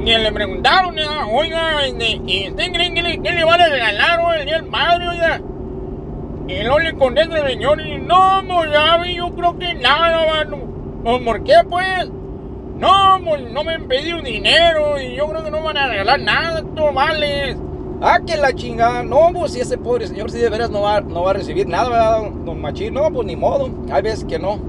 ni 0.07 0.24
le 0.24 0.31
preguntaron, 0.31 0.95
oiga, 1.33 1.86
este, 1.86 2.21
¿y 2.25 2.50
usted 2.50 2.71
cree 2.71 2.94
que 2.94 3.01
le, 3.01 3.21
que 3.21 3.31
le 3.31 3.44
van 3.44 3.59
a 3.59 3.68
regalar 3.68 4.39
el 4.39 4.45
día 4.45 4.56
del 4.56 4.65
padre, 4.68 5.09
oiga? 5.09 5.42
Y 6.48 6.63
luego 6.63 6.80
le 6.80 6.94
contesta 6.95 7.39
el 7.39 7.48
señor, 7.50 7.81
y 7.81 7.98
no, 7.98 8.42
no 8.42 8.63
yo 9.06 9.36
creo 9.36 9.59
que 9.59 9.74
nada, 9.75 10.45
no. 10.45 10.57
Pues, 11.04 11.21
¿Por 11.21 11.44
qué, 11.44 11.56
pues? 11.69 12.09
No, 12.77 13.19
pues 13.25 13.51
no 13.51 13.63
me 13.65 13.74
han 13.74 13.88
pedido 13.88 14.21
dinero 14.21 15.01
y 15.01 15.15
yo 15.15 15.27
creo 15.27 15.44
que 15.44 15.51
no 15.51 15.62
van 15.62 15.77
a 15.77 15.88
regalar 15.88 16.19
nada, 16.21 16.62
tú 16.62 16.83
vales. 16.94 17.57
Ah, 18.01 18.19
que 18.25 18.38
la 18.38 18.53
chingada. 18.53 19.03
No, 19.03 19.31
pues 19.33 19.53
si 19.53 19.60
ese 19.60 19.77
pobre 19.77 20.07
señor 20.07 20.30
si 20.30 20.38
de 20.38 20.50
veras 20.50 20.69
no 20.69 20.81
va, 20.83 21.01
no 21.01 21.24
va 21.24 21.31
a 21.31 21.33
recibir 21.33 21.68
nada, 21.68 21.89
¿verdad, 21.89 22.31
don 22.45 22.62
Machín? 22.62 22.94
No, 22.94 23.12
pues 23.12 23.25
ni 23.25 23.36
modo. 23.36 23.71
Hay 23.92 24.03
veces 24.03 24.24
que 24.25 24.38
no. 24.38 24.60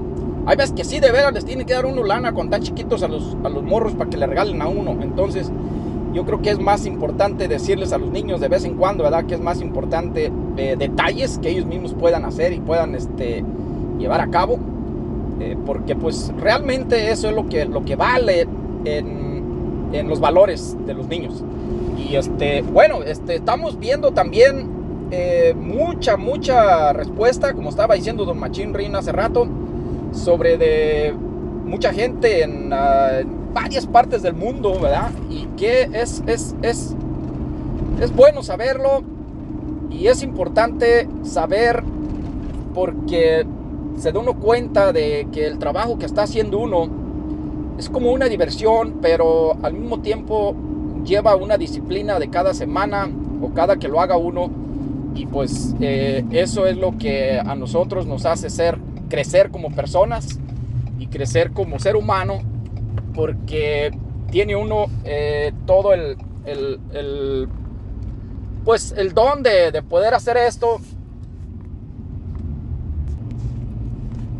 Hay 0.49 0.57
veces 0.57 0.73
que 0.73 0.83
sí, 0.83 0.99
de 0.99 1.11
veras 1.11 1.31
les 1.31 1.45
tiene 1.45 1.63
que 1.63 1.73
dar 1.73 1.85
uno 1.85 2.03
lana 2.03 2.33
con 2.33 2.49
tan 2.49 2.63
chiquitos 2.63 3.03
a 3.03 3.07
los, 3.07 3.37
a 3.43 3.49
los 3.49 3.61
morros 3.61 3.93
para 3.93 4.09
que 4.09 4.17
le 4.17 4.25
regalen 4.25 4.63
a 4.63 4.67
uno. 4.67 4.97
Entonces, 4.99 5.51
yo 6.11 6.25
creo 6.25 6.41
que 6.41 6.49
es 6.49 6.57
más 6.57 6.87
importante 6.87 7.47
decirles 7.47 7.93
a 7.93 7.99
los 7.99 8.09
niños 8.09 8.41
de 8.41 8.47
vez 8.47 8.65
en 8.65 8.73
cuando, 8.73 9.03
¿verdad? 9.03 9.25
Que 9.27 9.35
es 9.35 9.41
más 9.41 9.61
importante 9.61 10.31
eh, 10.57 10.75
detalles 10.75 11.37
que 11.37 11.51
ellos 11.51 11.67
mismos 11.67 11.93
puedan 11.93 12.25
hacer 12.25 12.51
y 12.51 12.59
puedan 12.61 12.95
este, 12.95 13.43
llevar 13.99 14.21
a 14.21 14.31
cabo. 14.31 14.57
Eh, 15.39 15.55
porque 15.67 15.95
pues 15.95 16.33
realmente 16.39 17.11
eso 17.11 17.29
es 17.29 17.35
lo 17.35 17.47
que, 17.47 17.65
lo 17.65 17.85
que 17.85 17.95
vale 17.95 18.47
en, 18.85 19.89
en 19.93 20.09
los 20.09 20.19
valores 20.19 20.75
de 20.87 20.95
los 20.95 21.07
niños. 21.07 21.43
Y 21.95 22.15
este, 22.15 22.63
bueno, 22.63 23.03
este, 23.03 23.35
estamos 23.35 23.77
viendo 23.77 24.13
también 24.13 24.67
eh, 25.11 25.55
mucha, 25.55 26.17
mucha 26.17 26.93
respuesta, 26.93 27.53
como 27.53 27.69
estaba 27.69 27.95
diciendo 27.95 28.25
Don 28.25 28.39
Machín 28.39 28.73
Rin 28.73 28.95
hace 28.95 29.11
rato, 29.11 29.47
sobre 30.11 30.57
de 30.57 31.13
mucha 31.65 31.93
gente 31.93 32.43
en, 32.43 32.71
ah, 32.73 33.21
varias 33.53 33.87
partes 33.87 34.21
del 34.21 34.33
mundo, 34.33 34.79
¿verdad? 34.79 35.11
Y 35.29 35.45
que 35.57 35.89
es, 35.93 36.23
es, 36.27 36.55
es, 36.61 36.95
es 37.99 38.15
bueno 38.15 38.43
saberlo 38.43 39.03
y 39.89 40.07
es 40.07 40.23
importante 40.23 41.07
saber 41.23 41.83
porque 42.73 43.45
se 43.97 44.11
da 44.11 44.19
uno 44.19 44.35
cuenta 44.35 44.93
de 44.93 45.27
que 45.31 45.45
el 45.47 45.59
trabajo 45.59 45.97
que 45.97 46.05
está 46.05 46.23
haciendo 46.23 46.59
uno 46.59 46.87
es 47.77 47.89
como 47.89 48.11
una 48.11 48.25
diversión, 48.25 48.99
pero 49.01 49.57
al 49.63 49.73
mismo 49.73 49.99
tiempo 49.99 50.55
lleva 51.03 51.35
una 51.35 51.57
disciplina 51.57 52.19
de 52.19 52.29
cada 52.29 52.53
semana 52.53 53.09
o 53.41 53.53
cada 53.53 53.77
que 53.77 53.87
lo 53.87 54.01
haga 54.01 54.17
uno 54.17 54.49
y 55.15 55.25
pues 55.25 55.75
eh, 55.79 56.23
eso 56.31 56.65
es 56.67 56.77
lo 56.77 56.97
que 56.97 57.39
a 57.39 57.55
nosotros 57.55 58.05
nos 58.05 58.25
hace 58.25 58.49
ser 58.49 58.77
crecer 59.09 59.51
como 59.51 59.71
personas 59.71 60.39
y 60.99 61.07
crecer 61.07 61.51
como 61.51 61.79
ser 61.79 61.95
humano 61.95 62.39
porque 63.13 63.91
tiene 64.31 64.55
uno 64.55 64.85
eh, 65.03 65.51
todo 65.65 65.93
el, 65.93 66.17
pues 68.63 68.93
el 68.95 69.13
don 69.13 69.43
de, 69.43 69.71
de 69.71 69.81
poder 69.81 70.13
hacer 70.13 70.37
esto 70.37 70.79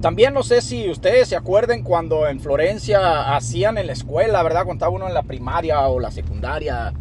También 0.01 0.33
no 0.33 0.43
sé 0.43 0.61
si 0.61 0.89
ustedes 0.89 1.27
se 1.27 1.35
acuerden 1.35 1.83
cuando 1.83 2.27
en 2.27 2.39
Florencia 2.39 3.35
hacían 3.35 3.77
en 3.77 3.87
la 3.87 3.93
escuela, 3.93 4.41
¿verdad? 4.43 4.63
Cuando 4.63 4.85
estaba 4.85 4.95
uno 4.95 5.07
en 5.07 5.13
la 5.13 5.23
primaria 5.23 5.87
o 5.89 5.99
la 5.99 6.09
secundaria, 6.09 6.93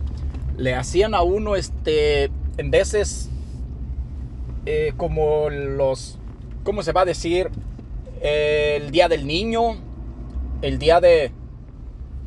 le 0.57 0.75
hacían 0.75 1.15
a 1.15 1.23
uno, 1.23 1.55
este, 1.55 2.25
en 2.57 2.71
veces, 2.73 3.31
eh, 4.67 4.95
como 4.97 5.49
los, 5.49 6.19
¿cómo 6.69 6.83
se 6.83 6.93
va 6.93 7.01
a 7.01 7.07
decir? 7.07 7.51
el 8.21 8.91
día 8.91 9.09
del 9.09 9.27
niño, 9.27 9.77
el 10.61 10.79
día 10.79 11.01
de, 11.01 11.33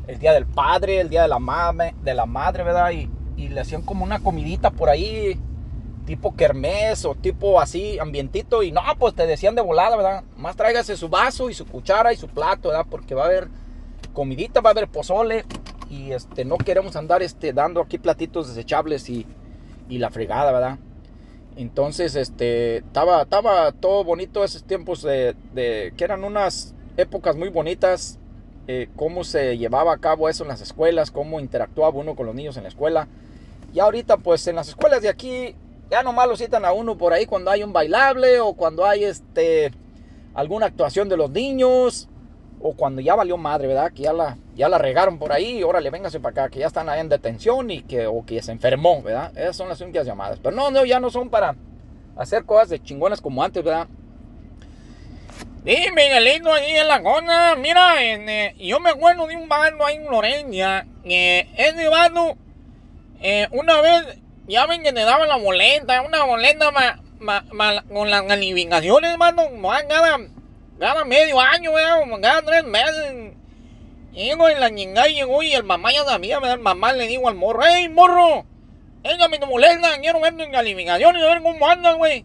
el 0.08 0.18
día 0.18 0.32
del 0.32 0.46
padre, 0.46 0.98
el 0.98 1.08
día 1.08 1.22
de 1.22 1.28
la 1.28 1.38
madre, 1.38 1.94
de 2.02 2.12
la 2.12 2.26
madre, 2.26 2.64
¿verdad? 2.64 2.90
Y, 2.90 3.08
y 3.36 3.50
le 3.50 3.60
hacían 3.60 3.82
como 3.82 4.02
una 4.02 4.18
comidita 4.18 4.72
por 4.72 4.88
ahí 4.88 5.38
tipo 6.06 6.34
kermés 6.34 7.04
o 7.04 7.14
tipo 7.14 7.60
así, 7.60 8.00
ambientito. 8.00 8.64
Y 8.64 8.72
no, 8.72 8.80
pues 8.98 9.14
te 9.14 9.28
decían 9.28 9.54
de 9.54 9.62
volada, 9.62 9.96
¿verdad? 9.96 10.24
Más 10.36 10.56
tráigase 10.56 10.96
su 10.96 11.08
vaso 11.08 11.48
y 11.48 11.54
su 11.54 11.64
cuchara 11.64 12.12
y 12.12 12.16
su 12.16 12.26
plato, 12.26 12.70
¿verdad? 12.70 12.86
Porque 12.90 13.14
va 13.14 13.22
a 13.22 13.26
haber 13.26 13.46
comidita, 14.12 14.60
va 14.60 14.70
a 14.70 14.72
haber 14.72 14.88
pozole. 14.88 15.44
Y 15.88 16.10
este, 16.10 16.44
no 16.44 16.58
queremos 16.58 16.96
andar 16.96 17.22
este, 17.22 17.52
dando 17.52 17.80
aquí 17.80 17.96
platitos 17.96 18.48
desechables 18.48 19.08
y, 19.08 19.24
y 19.88 19.98
la 19.98 20.10
fregada, 20.10 20.50
¿verdad? 20.50 20.78
Entonces, 21.56 22.14
este, 22.16 22.78
estaba, 22.78 23.22
estaba 23.22 23.72
todo 23.72 24.04
bonito 24.04 24.44
esos 24.44 24.64
tiempos 24.64 25.02
de, 25.02 25.34
de, 25.52 25.92
que 25.96 26.04
eran 26.04 26.24
unas 26.24 26.74
épocas 26.96 27.36
muy 27.36 27.48
bonitas. 27.48 28.18
Eh, 28.68 28.88
cómo 28.94 29.24
se 29.24 29.58
llevaba 29.58 29.92
a 29.92 29.98
cabo 29.98 30.28
eso 30.28 30.44
en 30.44 30.48
las 30.48 30.60
escuelas, 30.60 31.10
cómo 31.10 31.40
interactuaba 31.40 31.98
uno 31.98 32.14
con 32.14 32.26
los 32.26 32.34
niños 32.34 32.56
en 32.56 32.62
la 32.62 32.68
escuela. 32.68 33.08
Y 33.74 33.80
ahorita, 33.80 34.18
pues 34.18 34.46
en 34.46 34.56
las 34.56 34.68
escuelas 34.68 35.02
de 35.02 35.08
aquí, 35.08 35.56
ya 35.90 36.02
nomás 36.02 36.28
lo 36.28 36.36
citan 36.36 36.64
a 36.64 36.72
uno 36.72 36.96
por 36.96 37.12
ahí 37.12 37.26
cuando 37.26 37.50
hay 37.50 37.62
un 37.62 37.72
bailable 37.72 38.40
o 38.40 38.54
cuando 38.54 38.86
hay 38.86 39.04
este 39.04 39.72
alguna 40.34 40.66
actuación 40.66 41.10
de 41.10 41.18
los 41.18 41.30
niños 41.30 42.08
o 42.62 42.74
cuando 42.74 43.00
ya 43.00 43.14
valió 43.14 43.36
madre, 43.36 43.66
¿verdad? 43.66 43.92
Que 43.92 44.02
ya 44.02 44.12
la, 44.12 44.38
ya 44.54 44.68
la 44.68 44.78
regaron 44.78 45.18
por 45.18 45.32
ahí, 45.32 45.62
órale, 45.62 45.90
véngase 45.90 46.20
para 46.20 46.44
acá, 46.44 46.50
que 46.50 46.60
ya 46.60 46.68
están 46.68 46.88
ahí 46.88 47.00
en 47.00 47.08
detención 47.08 47.70
y 47.70 47.82
que, 47.82 48.06
o 48.06 48.24
que 48.24 48.40
se 48.40 48.52
enfermó, 48.52 49.02
¿verdad? 49.02 49.36
Esas 49.36 49.56
son 49.56 49.68
las 49.68 49.80
únicas 49.80 50.06
llamadas. 50.06 50.38
Pero 50.40 50.54
no, 50.54 50.70
no, 50.70 50.84
ya 50.84 51.00
no 51.00 51.10
son 51.10 51.28
para 51.28 51.56
hacer 52.16 52.44
cosas 52.44 52.68
de 52.68 52.82
chingonas 52.82 53.20
como 53.20 53.42
antes, 53.42 53.64
¿verdad? 53.64 53.88
Sí, 55.64 55.76
Miguelito, 55.94 56.52
ahí 56.52 56.72
en 56.72 56.88
la 56.88 57.02
zona, 57.02 57.54
mira, 57.56 58.02
en, 58.02 58.28
eh, 58.28 58.54
yo 58.58 58.80
me 58.80 58.90
acuerdo 58.90 59.26
de 59.26 59.36
un 59.36 59.48
bando 59.48 59.86
ahí 59.86 59.96
en 59.96 60.06
Loreña, 60.06 60.86
eh, 61.04 61.48
ese 61.56 61.88
bando, 61.88 62.36
eh, 63.20 63.46
una 63.52 63.80
vez, 63.80 64.18
ya 64.48 64.66
ven 64.66 64.82
que 64.82 64.92
te 64.92 65.00
daban 65.04 65.28
la 65.28 65.36
boleta, 65.36 66.02
una 66.02 66.24
boleta 66.24 66.72
ma, 66.72 67.00
ma, 67.20 67.44
ma, 67.52 67.82
con 67.84 68.10
las 68.10 68.22
calificaciones, 68.22 69.16
mano, 69.18 69.44
cada, 69.88 70.18
cada 70.82 71.04
medio 71.04 71.38
año, 71.38 71.72
¿verdad? 71.72 72.20
cada 72.20 72.42
tres 72.42 72.64
meses. 72.64 73.34
Llego 74.12 74.48
en 74.48 74.58
la 74.58 74.68
chingada 74.74 75.06
llegó 75.06 75.40
y 75.44 75.52
el 75.52 75.62
mamá 75.62 75.92
ya 75.92 76.04
sabía. 76.04 76.38
El 76.38 76.58
mamá 76.58 76.92
le 76.92 77.06
dijo 77.06 77.28
al 77.28 77.36
morro, 77.36 77.64
¡Ey, 77.64 77.88
morro! 77.88 78.44
Échame 79.04 79.38
tu 79.38 79.46
boleta, 79.46 80.00
quiero 80.00 80.20
ver 80.20 80.36
tus 80.36 80.48
calificaciones, 80.48 81.22
a 81.22 81.26
ver 81.28 81.42
cómo 81.42 81.68
andan, 81.68 81.98
güey. 81.98 82.24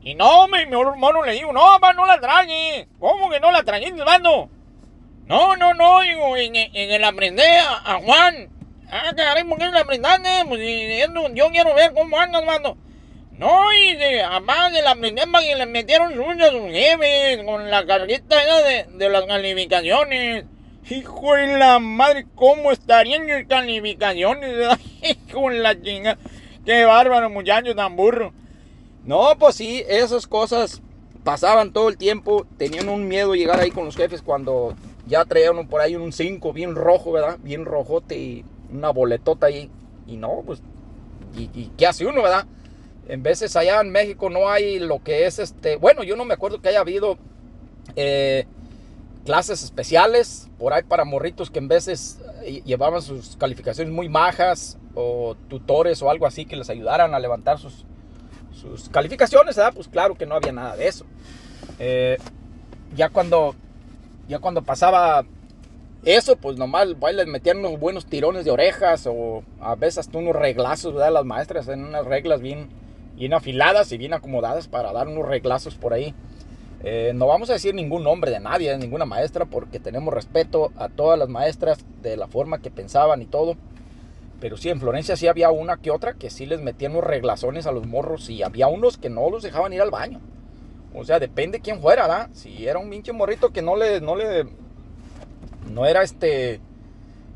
Y 0.00 0.14
no, 0.14 0.48
mi, 0.48 0.64
mi 0.64 0.80
hermano 0.80 1.22
le 1.22 1.32
digo, 1.32 1.52
no, 1.52 1.60
papá, 1.60 1.92
no 1.92 2.06
la 2.06 2.18
traje. 2.18 2.88
¿Cómo 2.98 3.28
que 3.28 3.40
no 3.40 3.52
la 3.52 3.62
traje, 3.62 3.88
hermano? 3.88 4.48
No, 5.26 5.56
no, 5.56 5.74
no, 5.74 6.00
digo, 6.00 6.34
en, 6.38 6.56
en 6.56 6.90
el 6.90 7.04
aprender 7.04 7.60
a, 7.84 8.00
Juan. 8.02 8.48
Ah, 8.90 9.12
caray, 9.14 9.44
¿por 9.44 9.58
qué 9.58 9.66
le 9.66 9.80
aprendaste? 9.80 10.46
Pues 10.48 10.60
yo 11.34 11.50
quiero 11.50 11.74
ver 11.74 11.92
cómo 11.92 12.18
anda, 12.18 12.38
hermano. 12.38 12.78
No, 13.38 13.70
y 13.70 13.96
de, 13.96 14.22
además 14.22 14.72
de 14.72 14.80
la 14.80 14.92
aprender 14.92 15.30
para 15.30 15.44
que 15.44 15.54
le 15.54 15.66
metieron 15.66 16.14
suya 16.14 16.46
a 16.46 16.50
sus 16.50 16.70
jefes 16.70 17.44
con 17.44 17.70
la 17.70 17.84
carguita 17.84 18.36
de, 18.64 18.86
de 18.96 19.08
las 19.10 19.24
calificaciones. 19.24 20.46
Hijo 20.88 21.34
de 21.34 21.58
la 21.58 21.78
madre, 21.78 22.26
¿cómo 22.34 22.72
estarían 22.72 23.26
las 23.26 23.44
calificaciones? 23.46 24.78
Hijo 25.02 25.50
de 25.50 25.58
la 25.58 25.80
chinga. 25.80 26.16
Qué 26.64 26.84
bárbaro, 26.86 27.28
muchacho 27.28 27.74
tan 27.74 27.94
burro. 27.94 28.32
No, 29.04 29.36
pues 29.38 29.56
sí, 29.56 29.84
esas 29.86 30.26
cosas 30.26 30.80
pasaban 31.22 31.72
todo 31.74 31.90
el 31.90 31.98
tiempo. 31.98 32.46
Tenían 32.56 32.88
un 32.88 33.06
miedo 33.06 33.34
llegar 33.34 33.60
ahí 33.60 33.70
con 33.70 33.84
los 33.84 33.96
jefes 33.96 34.22
cuando 34.22 34.74
ya 35.06 35.26
traían 35.26 35.66
por 35.68 35.82
ahí 35.82 35.94
un 35.94 36.12
5 36.12 36.52
bien 36.54 36.74
rojo, 36.74 37.12
¿verdad? 37.12 37.36
Bien 37.42 37.66
rojote 37.66 38.16
y 38.16 38.44
una 38.72 38.90
boletota 38.90 39.48
ahí. 39.48 39.70
Y 40.06 40.16
no, 40.16 40.42
pues, 40.46 40.62
¿y, 41.36 41.50
y 41.52 41.72
qué 41.76 41.86
hace 41.86 42.06
uno, 42.06 42.22
verdad? 42.22 42.46
En 43.08 43.22
veces 43.22 43.54
allá 43.56 43.80
en 43.80 43.90
México 43.90 44.30
no 44.30 44.48
hay 44.48 44.78
lo 44.78 45.02
que 45.02 45.26
es 45.26 45.38
este. 45.38 45.76
Bueno, 45.76 46.02
yo 46.02 46.16
no 46.16 46.24
me 46.24 46.34
acuerdo 46.34 46.60
que 46.60 46.68
haya 46.68 46.80
habido 46.80 47.18
eh, 47.94 48.46
clases 49.24 49.62
especiales 49.62 50.48
por 50.58 50.72
ahí 50.72 50.82
para 50.82 51.04
morritos 51.04 51.50
que 51.50 51.58
en 51.58 51.68
veces 51.68 52.20
eh, 52.42 52.62
llevaban 52.64 53.02
sus 53.02 53.36
calificaciones 53.36 53.92
muy 53.92 54.08
majas 54.08 54.78
o 54.94 55.36
tutores 55.48 56.02
o 56.02 56.10
algo 56.10 56.26
así 56.26 56.46
que 56.46 56.56
les 56.56 56.70
ayudaran 56.70 57.14
a 57.14 57.18
levantar 57.18 57.58
sus, 57.58 57.84
sus 58.52 58.88
calificaciones, 58.88 59.56
¿verdad? 59.56 59.72
Pues 59.74 59.88
claro 59.88 60.14
que 60.14 60.26
no 60.26 60.34
había 60.34 60.52
nada 60.52 60.76
de 60.76 60.88
eso. 60.88 61.04
Eh, 61.78 62.18
ya 62.96 63.08
cuando 63.08 63.54
ya 64.28 64.38
cuando 64.40 64.62
pasaba 64.62 65.24
eso, 66.04 66.36
pues 66.36 66.56
nomás 66.56 66.86
les 66.86 67.26
metían 67.26 67.58
unos 67.58 67.78
buenos 67.78 68.06
tirones 68.06 68.44
de 68.44 68.50
orejas 68.50 69.06
o 69.08 69.42
a 69.60 69.74
veces 69.74 69.98
hasta 69.98 70.18
unos 70.18 70.36
reglazos, 70.36 70.94
¿verdad? 70.94 71.12
Las 71.12 71.24
maestras 71.24 71.68
en 71.68 71.84
unas 71.84 72.04
reglas 72.04 72.40
bien, 72.40 72.68
bien 73.16 73.34
afiladas 73.34 73.90
y 73.92 73.98
bien 73.98 74.14
acomodadas 74.14 74.68
para 74.68 74.92
dar 74.92 75.08
unos 75.08 75.26
reglazos 75.26 75.74
por 75.74 75.92
ahí. 75.92 76.14
Eh, 76.84 77.12
no 77.14 77.26
vamos 77.26 77.50
a 77.50 77.54
decir 77.54 77.74
ningún 77.74 78.04
nombre 78.04 78.30
de 78.30 78.38
nadie, 78.38 78.70
de 78.70 78.78
ninguna 78.78 79.06
maestra, 79.06 79.46
porque 79.46 79.80
tenemos 79.80 80.14
respeto 80.14 80.70
a 80.76 80.88
todas 80.88 81.18
las 81.18 81.28
maestras 81.28 81.78
de 82.02 82.16
la 82.16 82.28
forma 82.28 82.60
que 82.60 82.70
pensaban 82.70 83.22
y 83.22 83.26
todo. 83.26 83.56
Pero 84.40 84.56
sí, 84.56 84.68
en 84.68 84.80
Florencia 84.80 85.16
sí 85.16 85.26
había 85.26 85.50
una 85.50 85.78
que 85.78 85.90
otra 85.90 86.14
que 86.14 86.30
sí 86.30 86.44
les 86.46 86.60
metían 86.60 86.92
unos 86.92 87.04
reglazones 87.04 87.66
a 87.66 87.72
los 87.72 87.86
morros 87.86 88.28
y 88.28 88.42
había 88.42 88.68
unos 88.68 88.98
que 88.98 89.08
no 89.08 89.30
los 89.30 89.42
dejaban 89.42 89.72
ir 89.72 89.80
al 89.80 89.90
baño. 89.90 90.20
O 90.94 91.04
sea, 91.04 91.18
depende 91.18 91.60
quién 91.60 91.80
fuera, 91.80 92.06
¿verdad? 92.06 92.28
Si 92.32 92.66
era 92.66 92.78
un 92.78 92.90
pinche 92.90 93.12
morrito 93.12 93.50
que 93.50 93.62
no 93.62 93.76
le, 93.76 94.00
no 94.00 94.14
le, 94.14 94.46
no 95.70 95.86
era 95.86 96.02
este, 96.02 96.60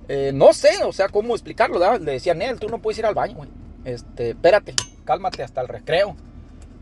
eh, 0.09 0.33
no 0.35 0.53
sé, 0.53 0.85
o 0.85 0.93
sea, 0.93 1.09
cómo 1.09 1.35
explicarlo, 1.35 1.79
¿verdad? 1.79 2.01
Le 2.01 2.13
decían, 2.13 2.43
él, 2.43 2.59
tú 2.59 2.69
no 2.69 2.79
puedes 2.79 2.99
ir 2.99 3.07
al 3.07 3.15
baño, 3.15 3.37
güey. 3.37 3.49
Este, 3.85 4.31
espérate, 4.31 4.75
cálmate 5.04 5.42
hasta 5.42 5.61
el 5.61 5.69
recreo. 5.69 6.16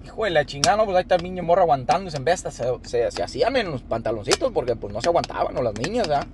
Hijo 0.05 0.25
de 0.25 0.31
la 0.31 0.45
chingada, 0.45 0.77
no, 0.77 0.85
pues 0.85 0.97
ahí 0.97 1.03
está 1.03 1.17
el 1.17 1.23
niño 1.23 1.43
morro 1.43 1.63
aguantando 1.63 2.11
y 2.11 2.17
en 2.17 2.25
vez 2.25 2.41
se, 2.41 2.51
se, 2.51 3.11
se, 3.11 3.23
hacían 3.23 3.57
en 3.57 3.71
los 3.71 3.83
pantaloncitos 3.83 4.53
porque 4.53 4.77
pues 4.77 4.93
no 4.93 5.01
se 5.01 5.09
aguantaban, 5.09 5.57
o 5.57 5.63
las 5.63 5.75
niñas, 5.75 6.09
¿verdad? 6.09 6.27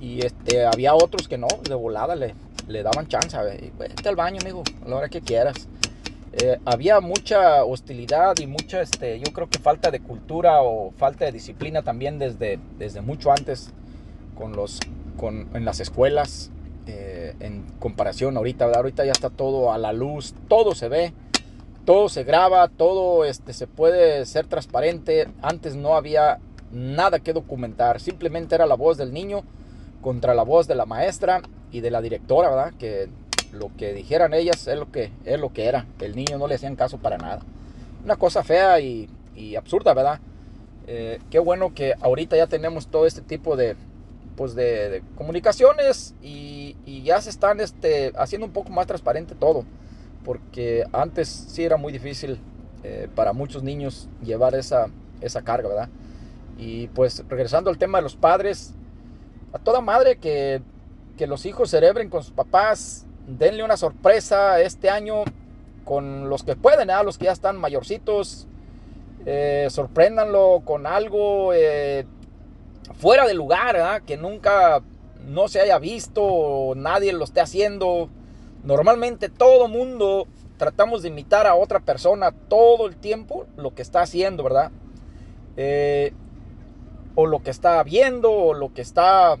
Y 0.00 0.24
este, 0.24 0.66
había 0.66 0.94
otros 0.94 1.28
que 1.28 1.38
no, 1.38 1.48
de 1.62 1.74
volada 1.74 2.14
le, 2.14 2.34
le 2.68 2.82
daban 2.82 3.08
chance, 3.08 3.36
¿verdad? 3.36 3.56
vete 3.78 4.08
al 4.08 4.16
baño, 4.16 4.38
amigo, 4.40 4.62
a 4.84 4.88
la 4.88 4.96
hora 4.96 5.08
que 5.08 5.20
quieras. 5.20 5.68
Eh, 6.34 6.58
había 6.64 7.00
mucha 7.00 7.62
hostilidad 7.64 8.38
y 8.38 8.46
mucha, 8.46 8.80
este, 8.80 9.20
yo 9.20 9.32
creo 9.32 9.50
que 9.50 9.58
falta 9.58 9.90
de 9.90 10.00
cultura 10.00 10.62
o 10.62 10.92
falta 10.92 11.26
de 11.26 11.32
disciplina 11.32 11.82
también 11.82 12.18
desde, 12.18 12.58
desde 12.78 13.02
mucho 13.02 13.32
antes 13.32 13.70
con 14.34 14.52
los, 14.52 14.80
con, 15.18 15.50
en 15.54 15.64
las 15.64 15.80
escuelas 15.80 16.50
eh, 16.86 17.34
en 17.40 17.64
comparación 17.78 18.36
ahorita, 18.36 18.66
¿verdad? 18.66 18.80
ahorita 18.80 19.04
ya 19.04 19.12
está 19.12 19.30
todo 19.30 19.72
a 19.72 19.78
la 19.78 19.92
luz, 19.92 20.34
todo 20.48 20.74
se 20.74 20.88
ve, 20.88 21.12
todo 21.84 22.08
se 22.08 22.24
graba, 22.24 22.68
todo 22.68 23.24
este, 23.24 23.52
se 23.52 23.66
puede 23.66 24.26
ser 24.26 24.46
transparente. 24.46 25.28
Antes 25.42 25.76
no 25.76 25.94
había 25.94 26.38
nada 26.72 27.20
que 27.20 27.32
documentar, 27.32 28.00
simplemente 28.00 28.54
era 28.54 28.66
la 28.66 28.74
voz 28.74 28.96
del 28.96 29.12
niño 29.12 29.42
contra 30.00 30.34
la 30.34 30.42
voz 30.42 30.66
de 30.66 30.74
la 30.74 30.86
maestra 30.86 31.42
y 31.70 31.80
de 31.80 31.90
la 31.90 32.00
directora, 32.00 32.50
¿verdad? 32.50 32.74
Que 32.78 33.08
lo 33.52 33.70
que 33.76 33.92
dijeran 33.92 34.34
ellas 34.34 34.66
es 34.66 34.78
lo 34.78 34.90
que, 34.90 35.12
es 35.24 35.38
lo 35.38 35.52
que 35.52 35.66
era. 35.66 35.86
El 36.00 36.16
niño 36.16 36.38
no 36.38 36.46
le 36.46 36.56
hacían 36.56 36.76
caso 36.76 36.98
para 36.98 37.18
nada. 37.18 37.42
Una 38.04 38.16
cosa 38.16 38.42
fea 38.42 38.80
y, 38.80 39.08
y 39.36 39.54
absurda, 39.56 39.94
¿verdad? 39.94 40.20
Eh, 40.86 41.20
qué 41.30 41.38
bueno 41.38 41.72
que 41.74 41.94
ahorita 42.00 42.36
ya 42.36 42.48
tenemos 42.48 42.88
todo 42.88 43.06
este 43.06 43.20
tipo 43.20 43.56
de, 43.56 43.76
pues 44.36 44.54
de, 44.54 45.02
comunicaciones 45.16 46.14
y, 46.22 46.76
ya 47.04 47.20
se 47.20 47.30
están 47.30 47.58
este, 47.58 48.12
haciendo 48.16 48.46
un 48.46 48.52
poco 48.52 48.70
más 48.70 48.86
transparente 48.86 49.34
todo. 49.34 49.64
Porque 50.24 50.84
antes 50.92 51.28
sí 51.28 51.64
era 51.64 51.76
muy 51.76 51.92
difícil 51.92 52.38
eh, 52.84 53.08
para 53.14 53.32
muchos 53.32 53.64
niños 53.64 54.08
llevar 54.22 54.54
esa, 54.54 54.86
esa 55.20 55.42
carga, 55.42 55.68
¿verdad? 55.68 55.88
Y 56.58 56.86
pues 56.88 57.24
regresando 57.28 57.70
al 57.70 57.78
tema 57.78 57.98
de 57.98 58.02
los 58.02 58.14
padres, 58.14 58.72
a 59.52 59.58
toda 59.58 59.80
madre 59.80 60.16
que, 60.18 60.62
que 61.16 61.26
los 61.26 61.44
hijos 61.44 61.70
cerebren 61.70 62.08
con 62.08 62.22
sus 62.22 62.32
papás, 62.32 63.04
denle 63.26 63.64
una 63.64 63.76
sorpresa 63.76 64.60
este 64.60 64.90
año 64.90 65.24
con 65.84 66.28
los 66.28 66.42
que 66.42 66.56
pueden, 66.56 66.90
¿eh? 66.90 66.94
los 67.04 67.18
que 67.18 67.26
ya 67.26 67.32
están 67.32 67.56
mayorcitos, 67.56 68.46
eh, 69.26 69.66
sorpréndanlo 69.70 70.62
con 70.64 70.86
algo 70.86 71.52
eh, 71.54 72.06
fuera 73.02 73.26
de 73.26 73.34
lugar, 73.34 73.74
¿eh? 73.74 74.04
que 74.06 74.16
nunca 74.16 74.80
no 75.26 75.48
se 75.48 75.60
haya 75.60 75.80
visto, 75.80 76.74
nadie 76.76 77.12
lo 77.12 77.24
esté 77.24 77.40
haciendo. 77.40 78.08
Normalmente 78.62 79.28
todo 79.28 79.66
mundo 79.66 80.28
tratamos 80.56 81.02
de 81.02 81.08
imitar 81.08 81.48
a 81.48 81.56
otra 81.56 81.80
persona 81.80 82.30
todo 82.30 82.86
el 82.86 82.94
tiempo 82.94 83.46
lo 83.56 83.74
que 83.74 83.82
está 83.82 84.02
haciendo, 84.02 84.44
¿verdad? 84.44 84.70
Eh, 85.56 86.12
o 87.16 87.26
lo 87.26 87.42
que 87.42 87.50
está 87.50 87.82
viendo, 87.82 88.30
o 88.30 88.54
lo 88.54 88.72
que 88.72 88.82
está 88.82 89.36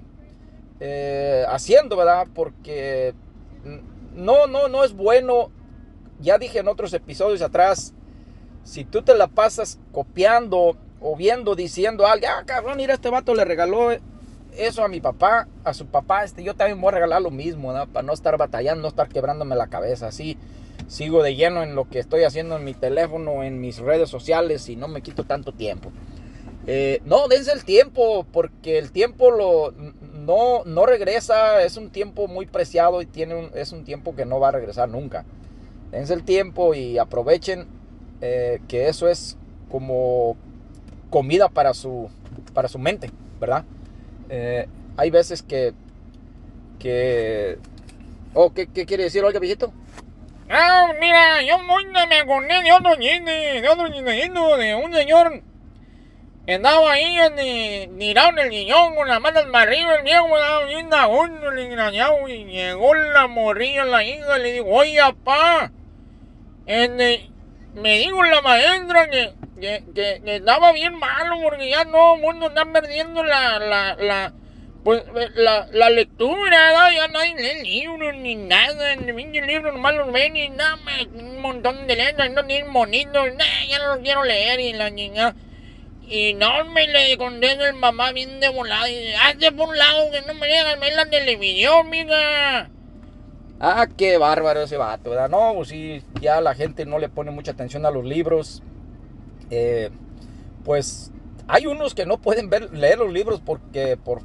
eh, 0.80 1.44
haciendo, 1.48 1.96
¿verdad? 1.96 2.26
Porque 2.34 3.14
no, 4.12 4.48
no, 4.48 4.66
no 4.66 4.82
es 4.82 4.92
bueno. 4.92 5.52
Ya 6.18 6.36
dije 6.36 6.58
en 6.58 6.66
otros 6.66 6.92
episodios 6.94 7.42
atrás, 7.42 7.94
si 8.64 8.84
tú 8.84 9.02
te 9.02 9.14
la 9.14 9.28
pasas 9.28 9.78
copiando 9.92 10.76
o 11.02 11.16
viendo, 11.16 11.54
diciendo 11.54 12.06
a 12.06 12.12
alguien, 12.12 12.30
ah, 12.34 12.44
cabrón, 12.46 12.76
mira, 12.76 12.94
este 12.94 13.10
vato 13.10 13.34
le 13.34 13.44
regaló 13.44 13.90
eso 14.56 14.84
a 14.84 14.88
mi 14.88 15.00
papá, 15.00 15.48
a 15.64 15.74
su 15.74 15.86
papá, 15.86 16.24
este, 16.24 16.42
yo 16.42 16.54
también 16.54 16.80
voy 16.80 16.88
a 16.88 16.92
regalar 16.92 17.22
lo 17.22 17.30
mismo, 17.30 17.72
¿no? 17.72 17.86
Para 17.86 18.04
no 18.04 18.12
estar 18.12 18.36
batallando, 18.36 18.82
no 18.82 18.88
estar 18.88 19.08
quebrándome 19.08 19.56
la 19.56 19.68
cabeza, 19.68 20.08
así. 20.08 20.36
sigo 20.88 21.22
de 21.22 21.34
lleno 21.34 21.62
en 21.62 21.74
lo 21.74 21.88
que 21.88 21.98
estoy 21.98 22.24
haciendo 22.24 22.56
en 22.56 22.64
mi 22.64 22.74
teléfono, 22.74 23.42
en 23.42 23.60
mis 23.60 23.78
redes 23.78 24.10
sociales 24.10 24.68
y 24.68 24.76
no 24.76 24.88
me 24.88 25.02
quito 25.02 25.24
tanto 25.24 25.52
tiempo. 25.52 25.90
Eh, 26.66 27.00
no, 27.04 27.26
dense 27.28 27.52
el 27.52 27.64
tiempo, 27.64 28.24
porque 28.30 28.78
el 28.78 28.92
tiempo 28.92 29.30
lo, 29.30 29.72
no, 29.72 30.64
no 30.64 30.86
regresa, 30.86 31.62
es 31.62 31.76
un 31.76 31.90
tiempo 31.90 32.28
muy 32.28 32.46
preciado 32.46 33.02
y 33.02 33.06
tiene 33.06 33.50
es 33.54 33.72
un 33.72 33.84
tiempo 33.84 34.14
que 34.14 34.26
no 34.26 34.38
va 34.38 34.48
a 34.48 34.52
regresar 34.52 34.88
nunca. 34.88 35.24
Dense 35.90 36.14
el 36.14 36.24
tiempo 36.24 36.74
y 36.74 36.98
aprovechen 36.98 37.66
eh, 38.20 38.60
que 38.68 38.88
eso 38.88 39.08
es 39.08 39.36
como 39.70 40.36
comida 41.12 41.48
para 41.48 41.74
su, 41.74 42.10
para 42.52 42.66
su 42.66 42.80
mente, 42.80 43.10
¿verdad? 43.38 43.64
Eh, 44.28 44.66
hay 44.96 45.10
veces 45.10 45.42
que... 45.42 45.74
que 46.80 47.58
oh, 48.34 48.52
¿qué, 48.52 48.66
¿qué, 48.66 48.86
quiere 48.86 49.04
decir, 49.04 49.22
oiga, 49.22 49.38
viejito? 49.38 49.72
Ah, 50.50 50.90
mira, 50.98 51.42
yo 51.42 51.58
muy 51.60 51.84
me 51.86 52.18
acordé 52.18 52.62
de 52.62 52.72
otro 52.72 52.96
chiste, 52.96 53.60
de 53.60 53.68
otro 53.68 53.88
de 54.56 54.74
un 54.74 54.92
señor 54.92 55.42
Andaba 56.48 56.92
ahí 56.92 57.16
en, 57.18 57.98
tirado 57.98 58.30
en 58.30 58.38
el 58.40 58.50
guiñón 58.50 58.96
con 58.96 59.06
las 59.06 59.20
manos 59.20 59.44
para 59.52 59.62
arriba, 59.62 59.94
el 59.94 60.02
viejo 60.02 60.26
estaba 60.26 60.64
bien 60.64 60.92
agundo, 60.92 61.52
el 61.52 61.58
engrañado, 61.60 62.28
y 62.28 62.44
llegó 62.46 62.96
la 62.96 63.28
morrilla, 63.28 63.84
la 63.84 64.02
hija, 64.02 64.38
y 64.38 64.42
le 64.42 64.52
dijo, 64.54 64.66
oye, 64.66 64.98
papá, 65.24 65.70
me 66.66 67.98
dijo 67.98 68.24
la 68.24 68.42
maestra 68.42 69.08
que, 69.08 69.32
que, 69.62 69.84
que, 69.94 70.36
estaba 70.36 70.72
bien 70.72 70.94
malo 70.94 71.36
porque 71.40 71.70
ya 71.70 71.84
todo 71.84 72.16
el 72.16 72.20
mundo 72.20 72.48
está 72.48 72.64
perdiendo 72.72 73.22
la, 73.22 73.60
la, 73.60 73.94
la, 73.94 74.32
pues, 74.82 75.04
la, 75.36 75.68
la 75.70 75.88
lectura, 75.90 76.92
ya 76.92 77.06
nadie 77.06 77.36
lee 77.36 77.62
libros 77.62 78.16
ni 78.16 78.34
nada, 78.34 78.96
ni 78.96 79.40
libros 79.40 79.72
nomás 79.72 79.94
los 79.94 80.10
ven 80.10 80.34
y 80.36 80.48
nada, 80.48 80.78
un 81.14 81.40
montón 81.40 81.86
de 81.86 81.94
letras, 81.94 82.32
no 82.32 82.44
tienen 82.44 82.72
bonitos, 82.72 83.28
ya 83.68 83.78
no 83.78 83.94
los 83.94 83.98
quiero 83.98 84.24
leer 84.24 84.58
y 84.60 84.72
la 84.72 84.90
niña... 84.90 85.34
Y 86.04 86.34
no 86.34 86.66
me 86.66 86.86
le 86.88 87.16
condena 87.16 87.68
el 87.68 87.74
mamá 87.74 88.12
bien 88.12 88.38
de 88.38 88.50
volada. 88.50 88.90
Y 88.90 89.14
hazte 89.14 89.50
por 89.50 89.70
un 89.70 89.78
lado 89.78 90.10
que 90.10 90.20
no 90.20 90.34
me 90.34 90.46
llegan 90.46 90.78
ver 90.78 90.92
la 90.92 91.06
televisión, 91.06 91.88
mija. 91.88 92.68
Ah, 93.58 93.86
qué 93.96 94.18
bárbaro 94.18 94.62
ese 94.62 94.76
vato, 94.76 95.08
¿verdad? 95.08 95.30
No, 95.30 95.54
pues 95.54 95.68
sí, 95.68 96.02
ya 96.20 96.42
la 96.42 96.54
gente 96.54 96.84
no 96.84 96.98
le 96.98 97.08
pone 97.08 97.30
mucha 97.30 97.52
atención 97.52 97.86
a 97.86 97.90
los 97.90 98.04
libros. 98.04 98.62
Eh, 99.54 99.90
pues 100.64 101.10
hay 101.46 101.66
unos 101.66 101.94
que 101.94 102.06
no 102.06 102.16
pueden 102.16 102.48
ver, 102.48 102.72
leer 102.72 102.98
los 102.98 103.12
libros 103.12 103.42
porque 103.44 103.98
por, 103.98 104.22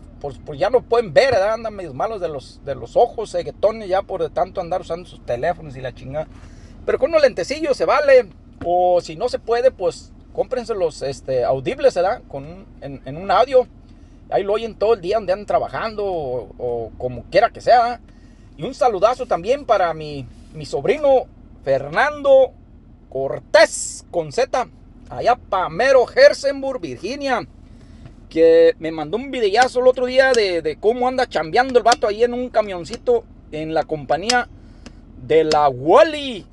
ya 0.56 0.70
no 0.70 0.82
pueden 0.82 1.14
ver, 1.14 1.32
¿verdad? 1.32 1.56
Andan 1.56 1.76
medio 1.76 1.94
malos 1.94 2.22
de 2.22 2.30
los, 2.30 2.64
de 2.64 2.76
los 2.76 2.96
ojos, 2.96 3.32
seguetones 3.32 3.90
ya 3.90 4.04
por 4.04 4.24
de 4.24 4.30
tanto 4.30 4.62
andar 4.62 4.80
usando 4.82 5.06
sus 5.06 5.26
teléfonos 5.26 5.76
y 5.76 5.82
la 5.82 5.94
chingada. 5.94 6.28
Pero 6.86 6.98
con 6.98 7.10
unos 7.10 7.22
lentecillos 7.22 7.76
se 7.76 7.84
vale. 7.84 8.30
O 8.66 9.02
si 9.02 9.18
no 9.18 9.28
se 9.28 9.38
puede, 9.38 9.70
pues 9.70 10.14
cómprense 10.34 10.74
los 10.74 11.02
este, 11.02 11.44
audibles, 11.44 11.94
¿verdad? 11.94 12.22
Con, 12.30 12.66
en, 12.80 13.18
un 13.18 13.30
audio. 13.30 13.68
Ahí 14.30 14.44
lo 14.44 14.54
oyen 14.54 14.76
todo 14.76 14.94
el 14.94 15.02
día 15.02 15.18
donde 15.18 15.34
andan 15.34 15.46
trabajando 15.46 16.06
o, 16.06 16.92
como 16.98 17.24
quiera 17.26 17.50
que 17.50 17.60
sea. 17.60 18.00
Y 18.56 18.64
un 18.64 18.74
saludazo 18.74 19.26
también 19.26 19.66
para 19.66 19.94
mi, 19.94 20.26
mi 20.54 20.66
sobrino 20.66 21.26
Fernando 21.64 22.54
Cortés 23.10 24.06
con 24.10 24.32
Z, 24.32 24.68
allá 25.10 25.36
para 25.36 25.70
Mero, 25.70 26.06
Herzenburg, 26.10 26.82
Virginia. 26.82 27.48
Que 28.30 28.76
me 28.80 28.92
mandó 28.92 29.18
un 29.18 29.32
videazo 29.32 29.80
el 29.80 29.88
otro 29.88 30.06
día 30.06 30.34
de, 30.34 30.62
de 30.62 30.78
cómo 30.78 31.08
anda 31.08 31.28
chambeando 31.28 31.80
el 31.80 31.84
vato 31.84 32.08
ahí 32.08 32.24
en 32.24 32.34
un 32.34 32.50
camioncito 32.50 33.24
en 33.52 33.74
la 33.74 33.84
compañía 33.84 34.50
de 35.26 35.46
la 35.46 35.70
Wally 35.70 36.46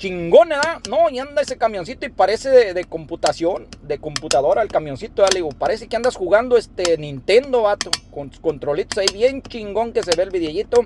chingón, 0.00 0.48
No, 0.88 1.10
y 1.10 1.18
anda 1.18 1.42
ese 1.42 1.58
camioncito 1.58 2.06
y 2.06 2.08
parece 2.08 2.72
de, 2.72 2.84
computación, 2.84 3.68
de 3.82 3.98
computadora 3.98 4.62
el 4.62 4.68
camioncito. 4.68 5.22
Le 5.26 5.36
digo, 5.36 5.50
parece 5.50 5.88
que 5.88 5.96
andas 5.96 6.16
jugando 6.16 6.56
este 6.56 6.96
Nintendo, 6.96 7.62
vato, 7.62 7.90
con 8.10 8.30
controlitos 8.30 8.96
ahí 8.96 9.08
bien 9.12 9.42
chingón 9.42 9.92
que 9.92 10.02
se 10.02 10.16
ve 10.16 10.22
el 10.22 10.30
videíto. 10.30 10.84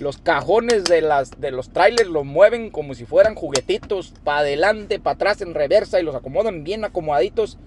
Los 0.00 0.18
cajones 0.18 0.84
de, 0.84 1.00
las, 1.00 1.40
de 1.40 1.50
los 1.50 1.70
trailers 1.70 2.08
los 2.08 2.24
mueven 2.24 2.70
como 2.70 2.94
si 2.94 3.04
fueran 3.04 3.34
juguetitos, 3.34 4.14
para 4.22 4.40
adelante, 4.40 5.00
para 5.00 5.14
atrás, 5.14 5.40
en 5.40 5.54
reversa 5.54 6.00
y 6.00 6.04
los 6.04 6.14
acomodan 6.14 6.62
bien 6.62 6.84
acomodaditos. 6.84 7.58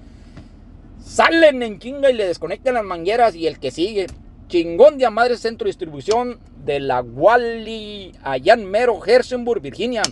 Salen 1.04 1.62
en 1.62 1.80
chinga 1.80 2.10
y 2.10 2.14
le 2.14 2.28
desconectan 2.28 2.76
las 2.76 2.86
mangueras 2.86 3.36
y 3.36 3.48
el 3.48 3.60
que 3.60 3.72
sigue. 3.72 4.08
Chingón 4.48 4.98
de 4.98 5.10
madre 5.10 5.38
centro 5.38 5.66
de 5.66 5.70
distribución 5.70 6.40
de 6.64 6.80
la 6.80 7.02
Wally 7.02 8.14
allá 8.24 8.54
en 8.54 8.70
Mero, 8.70 9.00
Herzenburg, 9.06 9.62
Virginia. 9.62 10.04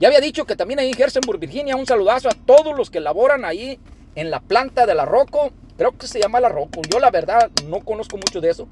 Ya 0.00 0.08
había 0.08 0.20
dicho 0.20 0.46
que 0.46 0.56
también 0.56 0.80
ahí 0.80 0.90
en 0.90 1.00
Herzenburg, 1.00 1.38
Virginia, 1.38 1.76
un 1.76 1.86
saludazo 1.86 2.28
a 2.28 2.34
todos 2.46 2.76
los 2.76 2.90
que 2.90 2.98
laboran 2.98 3.44
ahí 3.44 3.78
en 4.14 4.30
la 4.30 4.40
planta 4.40 4.86
de 4.86 4.94
la 4.94 5.04
Rocco. 5.04 5.52
Creo 5.76 5.96
que 5.96 6.06
se 6.08 6.20
llama 6.20 6.40
la 6.40 6.48
Rocco. 6.48 6.82
Yo 6.90 6.98
la 6.98 7.10
verdad 7.10 7.50
no 7.68 7.80
conozco 7.80 8.16
mucho 8.16 8.40
de 8.40 8.50
eso. 8.50 8.68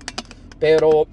Pero 0.59 1.07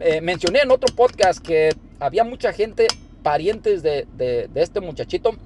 eh, 0.00 0.20
mencioné 0.20 0.60
en 0.60 0.70
otro 0.70 0.94
podcast 0.94 1.40
que 1.40 1.70
había 2.00 2.24
mucha 2.24 2.52
gente, 2.52 2.86
parientes 3.22 3.82
de, 3.82 4.06
este 4.54 4.80
muchachito. 4.80 5.36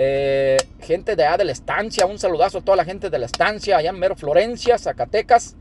Eh, 0.00 0.56
gente 0.80 1.16
de 1.16 1.24
allá 1.24 1.38
de 1.38 1.44
la 1.44 1.52
estancia. 1.52 2.06
Un 2.06 2.18
saludazo 2.18 2.58
a 2.58 2.60
toda 2.60 2.76
la 2.76 2.84
gente 2.84 3.10
de 3.10 3.18
la 3.18 3.26
estancia, 3.26 3.76
allá 3.76 3.90
en 3.90 3.98
Mero 3.98 4.16
Florencia, 4.16 4.78
Zacatecas. 4.78 5.56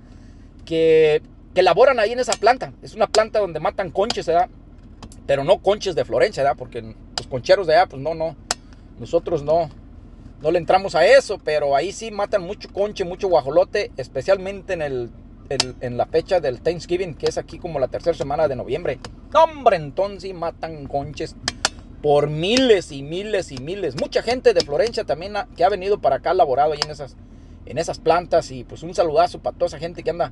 Que, 0.65 1.21
que 1.55 1.63
laboran 1.63 1.99
ahí 1.99 2.11
en 2.11 2.19
esa 2.19 2.33
planta. 2.33 2.73
Es 2.81 2.93
una 2.93 3.07
planta 3.07 3.39
donde 3.39 3.59
matan 3.59 3.89
conches, 3.89 4.27
¿verdad? 4.27 4.49
Pero 5.25 5.43
no 5.43 5.59
conches 5.59 5.95
de 5.95 6.05
Florencia, 6.05 6.43
¿verdad? 6.43 6.57
Porque 6.57 6.81
los 6.81 7.27
concheros 7.27 7.67
de 7.67 7.75
allá, 7.75 7.87
pues 7.87 8.01
no, 8.01 8.13
no. 8.13 8.35
Nosotros 8.99 9.43
no, 9.43 9.69
no 10.41 10.51
le 10.51 10.59
entramos 10.59 10.95
a 10.95 11.05
eso, 11.05 11.39
pero 11.43 11.75
ahí 11.75 11.91
sí 11.91 12.11
matan 12.11 12.43
mucho 12.43 12.69
conche, 12.71 13.03
mucho 13.03 13.27
guajolote, 13.27 13.91
especialmente 13.97 14.73
en, 14.73 14.81
el, 14.81 15.09
en 15.49 15.97
la 15.97 16.05
fecha 16.05 16.39
del 16.39 16.61
Thanksgiving, 16.61 17.15
que 17.15 17.27
es 17.27 17.37
aquí 17.37 17.59
como 17.59 17.79
la 17.79 17.87
tercera 17.87 18.17
semana 18.17 18.47
de 18.47 18.55
noviembre. 18.55 18.99
Hombre, 19.33 19.77
entonces 19.77 20.33
matan 20.33 20.87
conches 20.87 21.35
por 22.01 22.29
miles 22.29 22.91
y 22.91 23.03
miles 23.03 23.51
y 23.51 23.57
miles. 23.57 23.95
Mucha 23.99 24.21
gente 24.21 24.53
de 24.53 24.61
Florencia 24.61 25.03
también 25.03 25.33
que 25.55 25.63
ha 25.63 25.69
venido 25.69 25.99
para 25.99 26.17
acá, 26.17 26.33
laborado 26.33 26.73
ahí 26.73 26.79
en 26.83 26.91
esas, 26.91 27.15
en 27.65 27.77
esas 27.77 27.99
plantas. 27.99 28.51
Y 28.51 28.63
pues 28.63 28.83
un 28.83 28.93
saludazo 28.93 29.39
para 29.39 29.55
toda 29.55 29.67
esa 29.67 29.79
gente 29.79 30.03
que 30.03 30.09
anda 30.09 30.31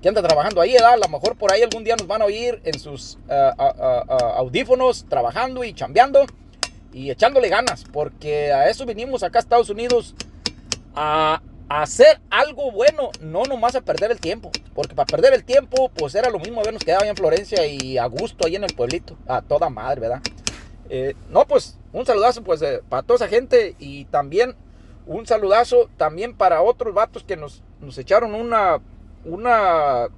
que 0.00 0.08
anda 0.08 0.22
trabajando 0.22 0.60
ahí, 0.60 0.76
A 0.76 0.96
lo 0.96 1.08
mejor 1.08 1.36
por 1.36 1.52
ahí 1.52 1.62
algún 1.62 1.84
día 1.84 1.94
nos 1.96 2.06
van 2.06 2.22
a 2.22 2.24
oír 2.24 2.60
en 2.64 2.78
sus 2.78 3.18
eh, 3.28 3.50
audífonos, 4.36 5.04
trabajando 5.08 5.62
y 5.62 5.74
chambeando 5.74 6.24
y 6.92 7.10
echándole 7.10 7.48
ganas, 7.48 7.84
porque 7.92 8.52
a 8.52 8.68
eso 8.68 8.86
vinimos 8.86 9.22
acá 9.22 9.38
a 9.38 9.42
Estados 9.42 9.70
Unidos 9.70 10.14
a, 10.94 11.42
hacer 11.70 12.20
algo 12.30 12.72
bueno, 12.72 13.10
no 13.20 13.44
nomás 13.44 13.76
a 13.76 13.80
perder 13.80 14.10
el 14.10 14.18
tiempo, 14.18 14.50
porque 14.74 14.94
para 14.94 15.06
perder 15.06 15.32
el 15.34 15.44
tiempo, 15.44 15.88
pues 15.88 16.16
era 16.16 16.28
lo 16.28 16.40
mismo 16.40 16.60
habernos 16.60 16.82
quedado 16.82 17.04
ahí 17.04 17.08
en 17.08 17.16
Florencia 17.16 17.64
y 17.64 17.96
a 17.96 18.06
gusto 18.06 18.46
ahí 18.46 18.56
en 18.56 18.64
el 18.64 18.74
pueblito, 18.74 19.16
a 19.28 19.40
toda 19.40 19.70
madre, 19.70 20.00
¿verdad? 20.00 20.20
Eh, 20.88 21.14
no, 21.28 21.46
pues 21.46 21.78
un 21.92 22.04
saludazo 22.04 22.42
pues 22.42 22.60
eh, 22.62 22.82
para 22.88 23.04
toda 23.04 23.24
esa 23.24 23.28
gente 23.28 23.76
y 23.78 24.06
también 24.06 24.56
un 25.06 25.26
saludazo 25.26 25.88
también 25.96 26.36
para 26.36 26.60
otros 26.60 26.92
vatos 26.92 27.22
que 27.22 27.36
nos, 27.36 27.62
nos 27.80 27.96
echaron 27.98 28.34
una 28.34 28.80
una, 29.24 30.08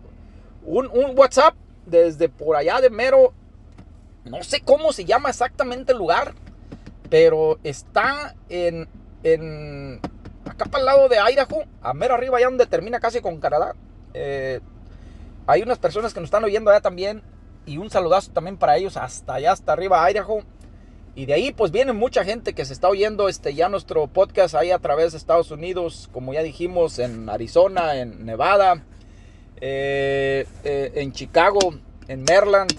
un, 0.64 0.88
WhatsApp 1.18 1.54
desde 1.84 2.28
por 2.30 2.56
allá 2.56 2.80
de 2.80 2.88
mero, 2.88 3.34
no 4.24 4.42
sé 4.42 4.60
cómo 4.60 4.92
se 4.92 5.04
llama 5.04 5.28
exactamente 5.28 5.92
el 5.92 5.98
lugar, 5.98 6.34
pero 7.10 7.58
está 7.62 8.34
en, 8.48 8.88
en 9.22 10.00
acá 10.62 10.70
para 10.70 10.80
el 10.80 10.86
lado 10.86 11.08
de 11.08 11.16
Idaho, 11.16 11.64
a 11.80 11.94
mero 11.94 12.14
arriba, 12.14 12.38
allá 12.38 12.46
donde 12.46 12.66
termina 12.66 13.00
casi 13.00 13.20
con 13.20 13.38
Canadá. 13.40 13.74
Eh, 14.14 14.60
hay 15.46 15.62
unas 15.62 15.78
personas 15.78 16.14
que 16.14 16.20
nos 16.20 16.28
están 16.28 16.44
oyendo 16.44 16.70
allá 16.70 16.80
también 16.80 17.22
y 17.66 17.78
un 17.78 17.90
saludazo 17.90 18.32
también 18.32 18.56
para 18.56 18.76
ellos 18.76 18.96
hasta 18.96 19.34
allá, 19.34 19.52
hasta 19.52 19.72
arriba, 19.72 20.08
Idaho. 20.10 20.42
Y 21.14 21.26
de 21.26 21.34
ahí 21.34 21.52
pues 21.52 21.70
viene 21.72 21.92
mucha 21.92 22.24
gente 22.24 22.54
que 22.54 22.64
se 22.64 22.72
está 22.72 22.88
oyendo 22.88 23.28
este, 23.28 23.54
ya 23.54 23.68
nuestro 23.68 24.06
podcast 24.06 24.54
ahí 24.54 24.70
a 24.70 24.78
través 24.78 25.12
de 25.12 25.18
Estados 25.18 25.50
Unidos, 25.50 26.08
como 26.12 26.32
ya 26.32 26.42
dijimos, 26.42 26.98
en 26.98 27.28
Arizona, 27.28 27.96
en 27.96 28.24
Nevada, 28.24 28.82
eh, 29.60 30.46
eh, 30.64 30.92
en 30.94 31.12
Chicago, 31.12 31.74
en 32.08 32.24
Maryland, 32.24 32.72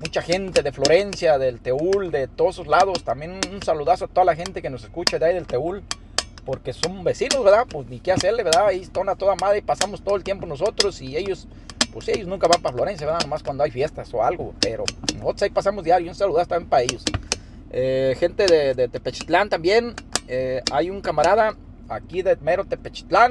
mucha 0.00 0.22
gente 0.22 0.62
de 0.62 0.72
Florencia, 0.72 1.38
del 1.38 1.60
Teúl, 1.60 2.10
de 2.10 2.26
todos 2.26 2.56
esos 2.56 2.66
lados. 2.66 3.04
También 3.04 3.38
un 3.52 3.62
saludazo 3.62 4.06
a 4.06 4.08
toda 4.08 4.24
la 4.24 4.34
gente 4.34 4.60
que 4.60 4.70
nos 4.70 4.82
escucha 4.82 5.20
de 5.20 5.26
ahí 5.26 5.34
del 5.34 5.46
Teúl, 5.46 5.84
porque 6.44 6.72
son 6.72 7.04
vecinos, 7.04 7.42
¿verdad? 7.44 7.66
Pues 7.68 7.88
ni 7.88 8.00
qué 8.00 8.12
hacerle, 8.12 8.42
¿verdad? 8.42 8.66
Ahí 8.66 8.80
están 8.80 9.08
a 9.08 9.16
toda 9.16 9.36
madre 9.36 9.58
y 9.58 9.62
pasamos 9.62 10.02
todo 10.02 10.16
el 10.16 10.24
tiempo 10.24 10.46
nosotros 10.46 11.00
y 11.00 11.16
ellos, 11.16 11.46
pues 11.92 12.08
ellos 12.08 12.26
nunca 12.26 12.48
van 12.48 12.60
para 12.62 12.74
Florencia, 12.74 13.06
¿verdad? 13.06 13.22
Nomás 13.22 13.42
cuando 13.42 13.64
hay 13.64 13.70
fiestas 13.70 14.12
o 14.14 14.22
algo, 14.22 14.54
pero 14.60 14.84
nosotros 15.14 15.42
ahí 15.42 15.50
pasamos 15.50 15.84
diario. 15.84 16.08
Un 16.08 16.14
saludazo 16.14 16.48
también 16.48 16.68
para 16.68 16.82
ellos. 16.82 17.04
Eh, 17.70 18.16
gente 18.18 18.46
de, 18.46 18.74
de, 18.74 18.88
Tepechitlán 18.88 19.48
también. 19.48 19.94
hay 20.70 20.90
un 20.90 21.00
camarada 21.00 21.56
aquí 21.88 22.22
de 22.22 22.36
mero 22.36 22.64
Tepechitlán. 22.64 23.30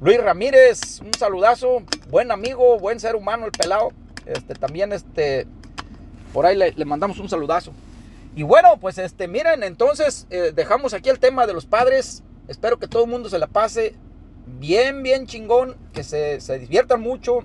Luis 0.00 0.22
Ramírez, 0.22 1.00
un 1.00 1.12
saludazo, 1.14 1.82
buen 2.08 2.30
amigo, 2.30 2.78
buen 2.78 3.00
ser 3.00 3.16
humano 3.16 3.46
el 3.46 3.52
pelado. 3.52 3.90
Este, 4.26 4.54
también 4.54 4.92
este, 4.92 5.46
Por 6.32 6.46
ahí 6.46 6.56
le 6.56 6.84
mandamos 6.84 7.18
un 7.18 7.28
saludazo. 7.28 7.72
Y 8.38 8.44
bueno, 8.44 8.78
pues 8.78 8.98
este, 8.98 9.26
miren, 9.26 9.64
entonces 9.64 10.28
eh, 10.30 10.52
dejamos 10.54 10.94
aquí 10.94 11.08
el 11.08 11.18
tema 11.18 11.44
de 11.48 11.54
los 11.54 11.66
padres. 11.66 12.22
Espero 12.46 12.78
que 12.78 12.86
todo 12.86 13.02
el 13.02 13.10
mundo 13.10 13.28
se 13.28 13.40
la 13.40 13.48
pase 13.48 13.96
bien, 14.60 15.02
bien 15.02 15.26
chingón, 15.26 15.76
que 15.92 16.04
se, 16.04 16.40
se 16.40 16.56
diviertan 16.60 17.00
mucho, 17.00 17.40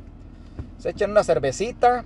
se 0.78 0.92
echen 0.92 1.10
una 1.10 1.24
cervecita, 1.24 2.06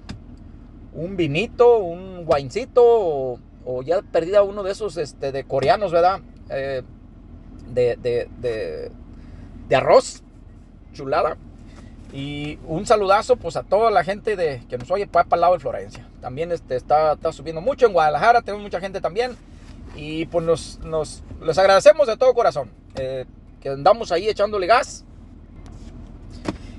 un 0.94 1.18
vinito, 1.18 1.80
un 1.80 2.24
guaincito 2.24 2.82
o, 2.82 3.40
o 3.66 3.84
ya 3.84 4.02
perdida 4.04 4.44
uno 4.44 4.64
de 4.64 4.72
esos 4.72 4.96
este, 4.96 5.34
de 5.34 5.44
coreanos, 5.44 5.92
¿verdad? 5.92 6.22
Eh, 6.50 6.82
de, 7.68 7.98
de, 7.98 8.30
de, 8.40 8.92
de 9.68 9.76
arroz, 9.76 10.24
chulada. 10.94 11.36
Y 12.14 12.58
un 12.66 12.86
saludazo 12.86 13.36
pues 13.36 13.58
a 13.58 13.64
toda 13.64 13.92
la 13.92 14.04
gente 14.04 14.36
de, 14.36 14.64
que 14.70 14.78
nos 14.78 14.90
oye 14.92 15.08
para 15.08 15.28
el 15.32 15.42
lado 15.42 15.54
de 15.54 15.60
Florencia. 15.60 16.08
También 16.22 16.52
este, 16.52 16.76
está, 16.76 17.14
está 17.14 17.32
subiendo 17.32 17.62
mucho 17.62 17.86
en 17.86 17.94
Guadalajara, 17.94 18.42
tenemos 18.42 18.64
mucha 18.64 18.80
gente 18.80 19.02
también. 19.02 19.36
Y 19.96 20.26
pues 20.28 20.46
nos, 20.46 20.80
nos 20.80 21.24
les 21.42 21.58
agradecemos 21.58 22.08
de 22.08 22.18
todo 22.18 22.34
corazón 22.34 22.70
eh, 22.96 23.26
que 23.60 23.70
andamos 23.70 24.12
ahí 24.12 24.30
echándole 24.30 24.68
gas. 24.68 25.04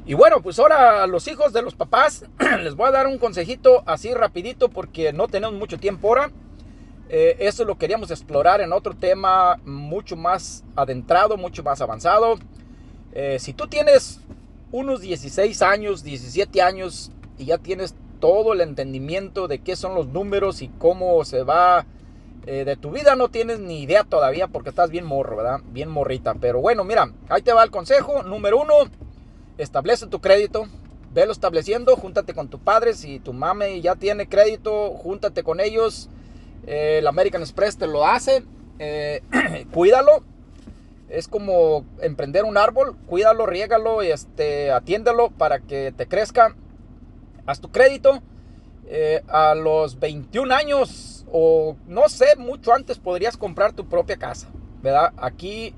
Y 0.07 0.15
bueno, 0.15 0.41
pues 0.41 0.59
ahora 0.59 1.03
a 1.03 1.07
los 1.07 1.29
hijos 1.29 1.53
de 1.53 1.61
los 1.61 1.75
papás 1.75 2.25
les 2.63 2.75
voy 2.75 2.89
a 2.89 2.93
dar 2.93 3.07
un 3.07 3.19
consejito 3.19 3.83
así 3.85 4.15
rapidito 4.15 4.71
porque 4.71 5.13
no 5.13 5.29
tenemos 5.29 5.55
mucho 5.59 5.79
tiempo 5.79 6.09
ahora. 6.09 6.31
Eh, 7.11 7.37
eso 7.41 7.65
lo 7.65 7.77
queríamos 7.77 8.11
explorar 8.11 8.61
en 8.61 8.73
otro 8.73 8.95
tema 8.95 9.59
mucho 9.65 10.17
más 10.17 10.65
adentrado, 10.77 11.37
mucho 11.37 11.63
más 11.63 11.81
avanzado. 11.81 12.39
Eh, 13.13 13.39
si 13.39 13.53
tú 13.53 13.67
tienes 13.67 14.21
unos 14.73 15.01
16 15.01 15.63
años, 15.63 16.05
17 16.05 16.63
años 16.63 17.11
y 17.39 17.47
ya 17.47 17.59
tienes 17.59 17.95
todo 18.21 18.53
el 18.53 18.61
entendimiento 18.61 19.49
de 19.49 19.61
qué 19.61 19.77
son 19.77 19.95
los 19.95 20.09
números 20.09 20.63
y 20.63 20.69
cómo 20.69 21.25
se 21.25 21.43
va 21.43 21.87
eh, 22.47 22.65
de 22.65 22.77
tu 22.77 22.91
vida, 22.91 23.15
no 23.15 23.29
tienes 23.29 23.61
ni 23.61 23.83
idea 23.83 24.05
todavía 24.05 24.49
porque 24.49 24.71
estás 24.71 24.91
bien 24.91 25.05
morro, 25.05 25.37
¿verdad? 25.37 25.61
Bien 25.71 25.89
morrita. 25.89 26.35
Pero 26.35 26.61
bueno, 26.61 26.83
mira, 26.83 27.13
ahí 27.29 27.43
te 27.43 27.53
va 27.53 27.63
el 27.63 27.71
consejo. 27.71 28.23
Número 28.23 28.61
uno, 28.61 28.75
establece 29.59 30.07
tu 30.07 30.21
crédito. 30.21 30.67
Velo 31.13 31.33
estableciendo, 31.33 31.97
júntate 31.97 32.35
con 32.35 32.49
tu 32.49 32.59
padre. 32.59 32.95
Si 32.95 33.19
tu 33.21 33.33
mame 33.33 33.81
ya 33.81 33.97
tiene 33.97 34.29
crédito, 34.29 34.91
júntate 34.95 35.43
con 35.43 35.61
ellos. 35.61 36.09
Eh, 36.67 36.99
el 36.99 37.07
American 37.07 37.43
Express 37.43 37.77
te 37.77 37.87
lo 37.87 38.07
hace. 38.07 38.45
Eh, 38.79 39.23
cuídalo. 39.73 40.25
Es 41.09 41.29
como 41.29 41.85
emprender 42.01 42.45
un 42.45 42.57
árbol. 42.57 42.97
Cuídalo, 43.07 43.47
riégalo, 43.47 44.03
este, 44.03 44.71
atiéndelo 44.71 45.31
para 45.31 45.61
que 45.61 45.93
te 45.97 46.07
crezca. 46.07 46.55
Haz 47.47 47.61
tu 47.61 47.71
crédito. 47.71 48.23
Eh, 48.91 49.23
a 49.29 49.55
los 49.55 49.99
21 50.01 50.55
años 50.55 51.27
o 51.31 51.77
no 51.87 52.09
sé, 52.09 52.37
mucho 52.39 52.73
antes 52.73 52.99
podrías 52.99 53.37
comprar 53.37 53.73
tu 53.73 53.87
propia 53.89 54.17
casa. 54.17 54.49
¿Verdad? 54.83 55.13
Aquí 55.19 55.75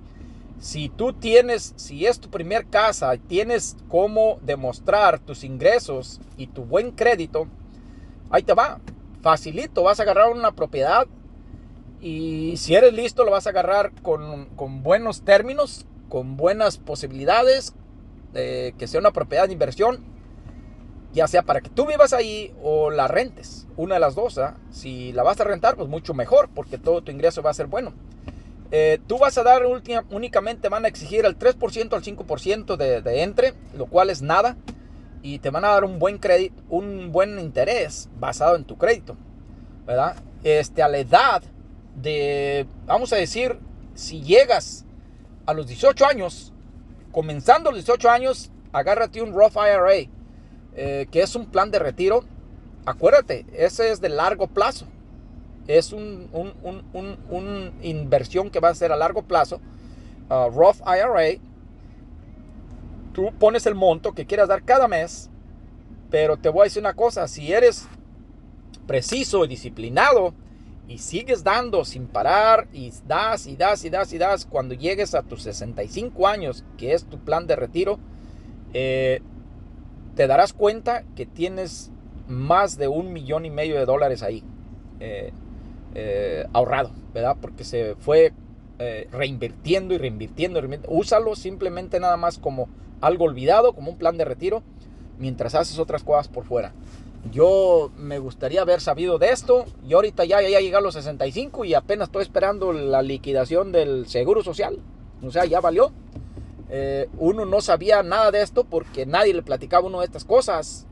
si 0.61 0.91
tú 0.91 1.15
tienes, 1.15 1.73
si 1.77 2.05
es 2.07 2.21
tu 2.21 2.29
primer 2.29 2.67
casa, 2.67 3.17
tienes 3.17 3.77
cómo 3.89 4.39
demostrar 4.43 5.19
tus 5.19 5.43
ingresos 5.43 6.21
y 6.37 6.49
tu 6.49 6.65
buen 6.65 6.91
crédito, 6.91 7.49
ahí 8.31 8.43
te 8.43 8.53
va. 8.53 8.79
Facilito, 9.23 9.83
vas 9.83 10.01
a 10.01 10.03
agarrar 10.03 10.31
una 10.31 10.53
propiedad 10.53 11.07
y 12.01 12.57
si 12.57 12.75
eres 12.75 12.93
listo 12.93 13.25
lo 13.25 13.31
vas 13.31 13.47
a 13.47 13.51
agarrar 13.51 13.93
con, 14.03 14.47
con 14.57 14.83
buenos 14.83 15.23
términos, 15.23 15.87
con 16.09 16.37
buenas 16.37 16.79
posibilidades, 16.79 17.75
de 18.33 18.75
que 18.79 18.87
sea 18.87 19.01
una 19.01 19.13
propiedad 19.13 19.47
de 19.47 19.53
inversión, 19.53 20.05
ya 21.13 21.27
sea 21.27 21.43
para 21.43 21.61
que 21.61 21.71
tú 21.71 21.87
vivas 21.87 22.13
ahí 22.13 22.55
o 22.63 22.91
la 22.91 23.09
rentes, 23.09 23.67
una 23.77 23.95
de 23.95 24.01
las 24.01 24.15
dos. 24.15 24.39
¿eh? 24.39 24.51
Si 24.71 25.13
la 25.13 25.23
vas 25.23 25.41
a 25.41 25.45
rentar, 25.45 25.77
pues 25.77 25.89
mucho 25.89 26.15
mejor, 26.15 26.49
porque 26.55 26.79
todo 26.79 27.03
tu 27.03 27.11
ingreso 27.11 27.43
va 27.43 27.51
a 27.51 27.55
ser 27.55 27.67
bueno. 27.67 27.93
Eh, 28.73 29.01
tú 29.09 29.19
vas 29.19 29.37
a 29.37 29.43
dar 29.43 29.63
únicamente, 30.11 30.69
van 30.69 30.85
a 30.85 30.89
exigir 30.89 31.25
el 31.25 31.37
3% 31.37 31.93
al 31.93 32.03
5% 32.03 32.77
de, 32.77 33.03
de, 33.03 33.23
entre, 33.23 33.55
lo 33.77 33.87
cual 33.87 34.11
es 34.11 34.23
nada. 34.23 34.57
Y 35.23 35.41
te 35.41 35.51
van 35.51 35.65
a 35.65 35.69
dar 35.69 35.85
un 35.85 35.99
buen 35.99 36.19
crédito, 36.19 36.63
un 36.71 37.13
buen 37.13 37.39
interés 37.41 38.09
basado 38.19 38.57
en 38.57 38.65
tu 38.65 38.79
crédito. 38.79 39.17
¿Verdad? 39.87 40.17
Este, 40.45 40.83
a 40.83 40.89
la 40.89 40.99
edad 40.99 41.43
de, 41.97 42.67
vamos 42.87 43.13
a 43.13 43.17
decir, 43.17 43.59
si 43.95 44.23
llegas 44.23 44.85
a 45.47 45.55
los 45.55 45.67
18 45.67 46.07
años, 46.07 46.53
comenzando 47.13 47.71
los 47.71 47.85
18 47.85 48.11
años, 48.11 48.51
agárrate 48.73 49.23
un 49.23 49.33
Roth 49.33 49.57
IRA, 49.57 50.09
eh, 50.75 51.07
que 51.11 51.23
es 51.23 51.35
un 51.35 51.47
plan 51.47 51.71
de 51.71 51.79
retiro. 51.79 52.25
Acuérdate, 52.87 53.47
ese 53.53 53.91
es 53.91 54.01
de 54.01 54.09
largo 54.09 54.47
plazo 54.47 54.87
es 55.79 55.93
una 55.93 56.27
un, 56.33 56.53
un, 56.93 57.19
un, 57.31 57.73
inversión 57.83 58.51
que 58.51 58.61
va 58.61 58.71
a 58.71 58.75
ser 58.75 58.93
a 58.93 58.97
largo 58.97 59.23
plazo. 59.23 59.61
Uh, 60.29 60.51
Roth 60.51 60.81
IRA, 60.81 61.41
tú 63.13 63.31
pones 63.39 63.67
el 63.67 63.75
monto 63.75 64.13
que 64.13 64.27
quieras 64.27 64.49
dar 64.49 64.65
cada 64.65 64.89
mes, 64.89 65.31
pero 66.11 66.37
te 66.37 66.49
voy 66.49 66.63
a 66.63 66.65
decir 66.65 66.83
una 66.83 66.95
cosa, 66.95 67.29
si 67.29 67.53
eres 67.53 67.87
preciso 68.87 69.45
y 69.45 69.49
disciplinado 69.49 70.35
y 70.91 70.99
sigues 70.99 71.45
dando 71.45 71.85
sin 71.85 72.09
parar 72.09 72.67
y 72.73 72.93
das 73.07 73.47
y 73.47 73.55
das 73.55 73.85
y 73.85 73.91
das 73.91 74.13
y 74.13 74.19
das, 74.19 74.45
cuando 74.45 74.75
llegues 74.75 75.15
a 75.15 75.23
tus 75.23 75.45
65 75.45 76.27
años, 76.27 76.65
que 76.77 76.95
es 76.95 77.05
tu 77.05 77.21
plan 77.21 77.47
de 77.47 77.55
retiro, 77.55 78.01
eh, 78.75 79.23
te 80.17 80.27
darás 80.27 80.53
cuenta 80.53 81.05
que 81.15 81.27
tienes 81.27 81.93
más 82.27 82.77
de 82.77 82.89
un 82.89 83.13
millón 83.13 83.47
y 83.47 83.51
medio 83.51 83.77
de 83.77 83.85
dólares 83.85 84.25
ahí. 84.25 84.43
Eh, 84.99 85.33
eh, 85.95 86.47
ahorrado, 86.53 86.91
¿verdad? 87.15 87.37
Porque 87.41 87.63
se 87.63 87.95
fue 87.95 88.33
reinvirtiendo 89.13 89.93
y 89.93 89.99
reinvirtiendo, 89.99 90.61
Úsalo 90.89 91.37
simplemente 91.37 92.01
nada 92.01 92.17
más 92.17 92.39
como 92.39 92.67
algo 93.03 93.27
olvidado, 93.27 93.75
como 93.75 93.91
un 93.91 93.99
plan 93.99 94.17
de 94.17 94.25
retiro, 94.25 94.63
mientras 95.19 95.55
haces 95.55 95.79
otras 95.79 96.03
cosas 96.03 96.29
por 96.29 96.45
fuera. 96.45 96.73
Yo 97.31 97.91
me 97.97 98.19
gustaría 98.19 98.63
haber 98.63 98.81
sabido 98.81 99.19
de 99.19 99.31
esto 99.31 99.67
y 99.87 99.93
ahorita 99.93 100.25
ya, 100.25 100.41
ya 100.41 100.61
llegué 100.61 100.77
a 100.77 100.81
los 100.81 100.95
65 100.95 101.65
y 101.65 101.75
apenas 101.75 102.09
estoy 102.09 102.23
esperando 102.23 102.73
la 102.73 103.03
liquidación 103.03 103.73
del 103.73 104.07
seguro 104.09 104.43
social. 104.43 104.79
O 105.23 105.31
sea, 105.31 105.45
ya 105.45 105.61
valió. 105.61 105.93
Eh, 106.71 107.09
uno 107.19 107.45
no 107.45 107.61
sabía 107.61 108.03
nada 108.03 108.31
de 108.31 108.43
esto 108.43 108.65
porque 108.65 109.05
nadie 109.05 109.35
le 109.35 109.43
platicaba 109.43 109.87
uno 109.87 110.01
de 110.01 110.07
estas 110.07 110.25
cosas. 110.25 110.87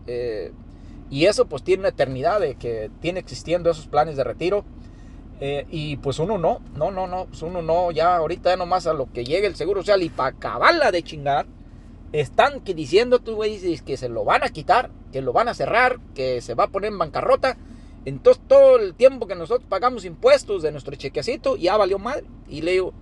y 1.11 1.25
eso 1.25 1.47
pues 1.47 1.63
tiene 1.63 1.81
una 1.81 1.89
eternidad 1.89 2.41
de 2.41 2.57
que 2.57 2.91
tiene 3.01 3.21
existiendo 3.21 3.71
esos 3.71 3.87
planes 3.87 4.17
de 4.17 4.25
retiro. 4.25 4.65
Eh, 5.41 5.67
y 5.71 5.97
pues 5.99 6.19
uno 6.19 6.37
no, 6.37 6.61
no, 6.75 6.91
no, 6.91 7.07
no, 7.07 7.27
pues 7.27 7.43
uno 7.43 7.63
no, 7.63 7.93
ya 7.93 8.17
ahorita 8.17 8.51
ya 8.51 8.57
nomás 8.57 8.89
a 8.89 8.93
lo 8.93 9.11
que 9.13 9.25
llegue 9.25 9.47
el 9.47 9.55
seguro 9.55 9.83
social 9.83 10.03
y 10.03 10.09
para 10.09 10.31
acabarla 10.31 10.91
de 10.91 11.03
chingar, 11.05 11.47
están 12.13 12.61
que 12.61 12.75
diciendo 12.75 13.19
tú, 13.19 13.37
güey, 13.37 13.79
que 13.81 13.97
se 13.97 14.09
lo 14.09 14.25
van 14.25 14.45
a 14.45 14.49
quitar, 14.49 14.91
que 15.13 15.23
lo 15.23 15.33
van 15.33 15.49
a 15.49 15.55
cerrar, 15.55 15.99
que 16.15 16.41
se 16.41 16.55
va 16.55 16.65
a 16.65 16.69
poner 16.69 16.93
en 16.93 16.99
bancarrota. 16.99 17.57
Entonces 18.05 18.43
todo 18.47 18.77
el 18.77 18.95
tiempo 18.95 19.27
que 19.27 19.35
nosotros 19.35 19.69
pagamos 19.69 20.05
impuestos 20.05 20.63
de 20.63 20.73
nuestro 20.73 20.95
chequecito 20.95 21.57
ya 21.57 21.77
valió 21.77 21.99
madre. 21.99 22.25
Y 22.49 22.63
le 22.63 22.73
digo, 22.73 22.93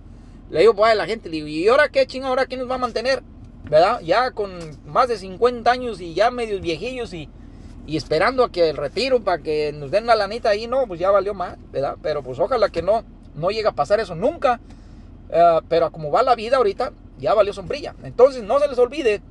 le 0.49 0.61
digo 0.61 0.75
pues, 0.75 0.91
a 0.91 0.95
la 0.95 1.05
gente, 1.05 1.29
le 1.29 1.37
digo, 1.37 1.47
¿y 1.47 1.67
ahora 1.67 1.89
qué 1.89 2.05
chingada? 2.05 2.29
¿Ahora 2.29 2.45
quién 2.45 2.59
nos 2.59 2.69
va 2.69 2.75
a 2.75 2.79
mantener? 2.79 3.23
¿Verdad? 3.69 4.01
Ya 4.01 4.31
con 4.31 4.51
más 4.85 5.07
de 5.07 5.17
50 5.17 5.69
años 5.69 6.01
y 6.01 6.13
ya 6.13 6.31
medios 6.31 6.61
viejillos 6.61 7.13
y 7.13 7.29
y 7.87 7.95
esperando 7.95 8.43
a 8.43 8.51
que 8.51 8.69
el 8.69 8.75
retiro 8.75 9.21
para 9.21 9.41
que 9.41 9.71
nos 9.71 9.89
den 9.91 10.05
la 10.05 10.15
lanita 10.15 10.49
ahí, 10.49 10.67
no, 10.67 10.85
pues 10.87 10.99
ya 10.99 11.09
valió 11.09 11.33
más, 11.33 11.57
¿verdad? 11.71 11.95
Pero 12.03 12.21
pues 12.21 12.37
ojalá 12.37 12.67
que 12.67 12.81
no, 12.81 13.05
no 13.33 13.49
llegue 13.49 13.69
a 13.69 13.71
pasar 13.71 14.01
eso 14.01 14.13
nunca. 14.13 14.59
Uh, 15.29 15.61
pero 15.69 15.89
como 15.91 16.11
va 16.11 16.21
la 16.21 16.35
vida 16.35 16.57
ahorita, 16.57 16.91
ya 17.19 17.33
valió 17.33 17.53
sombrilla. 17.53 17.95
Entonces 18.03 18.43
no 18.43 18.59
se 18.59 18.67
les 18.67 18.77
olvide 18.77 19.21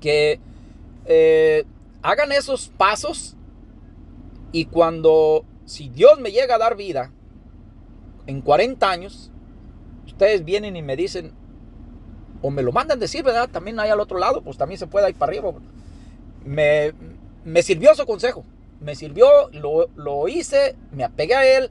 que 0.00 0.40
eh, 1.06 1.64
hagan 2.02 2.32
esos 2.32 2.68
pasos 2.68 3.36
y 4.52 4.66
cuando, 4.66 5.44
si 5.64 5.88
Dios 5.88 6.18
me 6.18 6.32
llega 6.32 6.56
a 6.56 6.58
dar 6.58 6.76
vida 6.76 7.12
en 8.26 8.40
40 8.40 8.90
años, 8.90 9.30
ustedes 10.06 10.44
vienen 10.44 10.76
y 10.76 10.82
me 10.82 10.96
dicen, 10.96 11.32
o 12.42 12.50
me 12.50 12.62
lo 12.62 12.72
mandan 12.72 12.98
decir, 12.98 13.22
¿verdad? 13.22 13.48
También 13.48 13.78
hay 13.78 13.90
al 13.90 14.00
otro 14.00 14.18
lado, 14.18 14.42
pues 14.42 14.56
también 14.56 14.78
se 14.78 14.86
puede 14.86 15.08
ir 15.10 15.16
para 15.16 15.30
arriba. 15.30 15.52
Me, 16.44 16.92
me 17.44 17.62
sirvió 17.62 17.94
su 17.94 18.06
consejo. 18.06 18.44
Me 18.80 18.94
sirvió, 18.94 19.50
lo, 19.52 19.88
lo 19.94 20.26
hice, 20.26 20.74
me 20.90 21.04
apegué 21.04 21.34
a 21.34 21.58
él. 21.58 21.70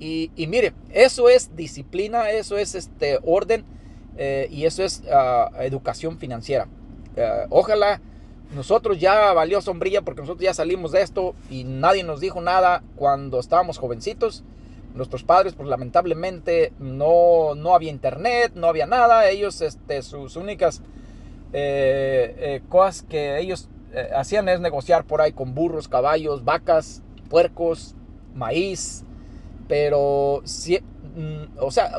Y, 0.00 0.30
y, 0.34 0.46
mire, 0.46 0.72
eso 0.90 1.28
es 1.28 1.54
disciplina, 1.56 2.30
eso 2.30 2.56
es 2.56 2.74
este 2.74 3.18
orden 3.24 3.64
eh, 4.18 4.48
y 4.50 4.66
eso 4.66 4.82
es 4.82 5.02
uh, 5.06 5.56
educación 5.62 6.18
financiera. 6.18 6.66
Uh, 7.16 7.46
ojalá 7.48 8.00
nosotros 8.54 8.98
ya 8.98 9.32
valió 9.32 9.60
sombrilla 9.60 10.02
porque 10.02 10.22
nosotros 10.22 10.42
ya 10.42 10.54
salimos 10.54 10.92
de 10.92 11.02
esto 11.02 11.34
y 11.50 11.64
nadie 11.64 12.02
nos 12.02 12.20
dijo 12.20 12.40
nada 12.40 12.82
cuando 12.96 13.40
estábamos 13.40 13.78
jovencitos. 13.78 14.42
Nuestros 14.94 15.22
padres, 15.22 15.54
pues 15.54 15.68
lamentablemente 15.68 16.72
no, 16.78 17.54
no 17.54 17.74
había 17.74 17.90
internet, 17.90 18.52
no 18.54 18.66
había 18.66 18.86
nada. 18.86 19.28
Ellos, 19.28 19.60
este, 19.60 20.02
sus 20.02 20.36
únicas 20.36 20.82
eh, 21.52 22.34
eh, 22.38 22.62
cosas 22.68 23.02
que 23.02 23.38
ellos 23.38 23.68
eh, 23.92 24.10
hacían 24.16 24.48
es 24.48 24.60
negociar 24.60 25.04
por 25.04 25.20
ahí 25.20 25.32
con 25.32 25.54
burros, 25.54 25.88
caballos, 25.88 26.44
vacas 26.44 27.02
puercos, 27.28 27.94
maíz, 28.34 29.04
pero, 29.68 30.40
si, 30.44 30.78
mm, 30.78 31.58
o 31.60 31.70
sea, 31.70 31.92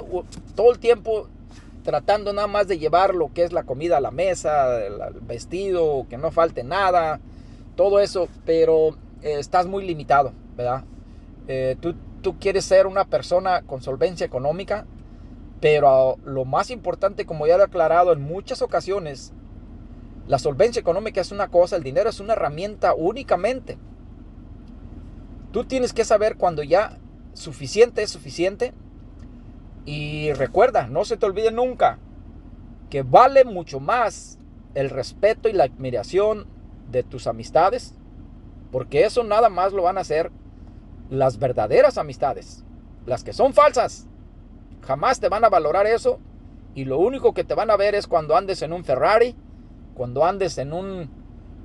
todo 0.55 0.71
el 0.71 0.79
tiempo 0.79 1.27
tratando 1.89 2.33
nada 2.33 2.47
más 2.47 2.67
de 2.67 2.77
llevar 2.77 3.15
lo 3.15 3.33
que 3.33 3.41
es 3.43 3.51
la 3.51 3.63
comida 3.63 3.97
a 3.97 3.99
la 3.99 4.11
mesa, 4.11 4.77
el, 4.85 4.93
vestido, 5.21 6.05
que 6.07 6.19
no 6.19 6.29
falte 6.29 6.63
nada, 6.63 7.19
todo 7.75 7.99
eso, 7.99 8.27
pero 8.45 8.89
eh, 9.23 9.37
estás 9.39 9.65
muy 9.65 9.83
limitado, 9.83 10.31
¿verdad? 10.55 10.83
Eh, 11.47 11.77
tú, 11.81 11.95
tú 12.21 12.37
quieres 12.37 12.65
ser 12.65 12.85
una 12.85 13.05
persona 13.05 13.63
con 13.63 13.81
solvencia 13.81 14.23
económica, 14.23 14.85
pero 15.61 16.17
lo 16.25 16.45
más 16.45 16.69
importante, 16.69 17.25
como 17.25 17.47
ya 17.47 17.57
lo 17.57 17.63
he 17.63 17.65
aclarado 17.65 18.13
en 18.13 18.21
muchas 18.21 18.61
ocasiones, 18.61 19.33
la 20.27 20.37
solvencia 20.37 20.79
económica 20.79 21.21
es 21.21 21.31
una 21.31 21.47
cosa, 21.47 21.75
el 21.75 21.81
dinero 21.81 22.11
es 22.11 22.19
una 22.19 22.33
herramienta 22.33 22.93
únicamente. 22.93 23.79
Tú 25.51 25.63
tienes 25.63 25.91
que 25.91 26.05
saber 26.05 26.37
cuando 26.37 26.61
ya 26.61 26.99
suficiente 27.33 28.03
es 28.03 28.11
suficiente. 28.11 28.75
Y 29.89 30.33
recuerda, 30.33 30.85
no 30.85 31.03
se 31.03 31.17
te 31.17 31.25
olvide 31.25 31.51
nunca 31.51 31.97
que 32.91 33.01
vale 33.01 33.43
mucho 33.43 33.79
más 33.79 34.37
el 34.75 34.91
respeto 34.91 35.49
y 35.49 35.53
la 35.53 35.63
admiración 35.63 36.45
de 36.91 37.01
tus 37.01 37.25
amistades, 37.25 37.95
porque 38.71 39.05
eso 39.05 39.23
nada 39.23 39.49
más 39.49 39.73
lo 39.73 39.81
van 39.81 39.97
a 39.97 40.01
hacer 40.01 40.31
las 41.09 41.39
verdaderas 41.39 41.97
amistades. 41.97 42.63
Las 43.07 43.23
que 43.23 43.33
son 43.33 43.55
falsas, 43.55 44.05
jamás 44.85 45.19
te 45.19 45.27
van 45.27 45.43
a 45.43 45.49
valorar 45.49 45.87
eso 45.87 46.19
y 46.75 46.85
lo 46.85 46.99
único 46.99 47.33
que 47.33 47.43
te 47.43 47.55
van 47.55 47.71
a 47.71 47.75
ver 47.75 47.95
es 47.95 48.05
cuando 48.05 48.37
andes 48.37 48.61
en 48.61 48.73
un 48.73 48.83
Ferrari, 48.83 49.35
cuando 49.95 50.23
andes 50.23 50.59
en 50.59 50.71
un 50.71 51.09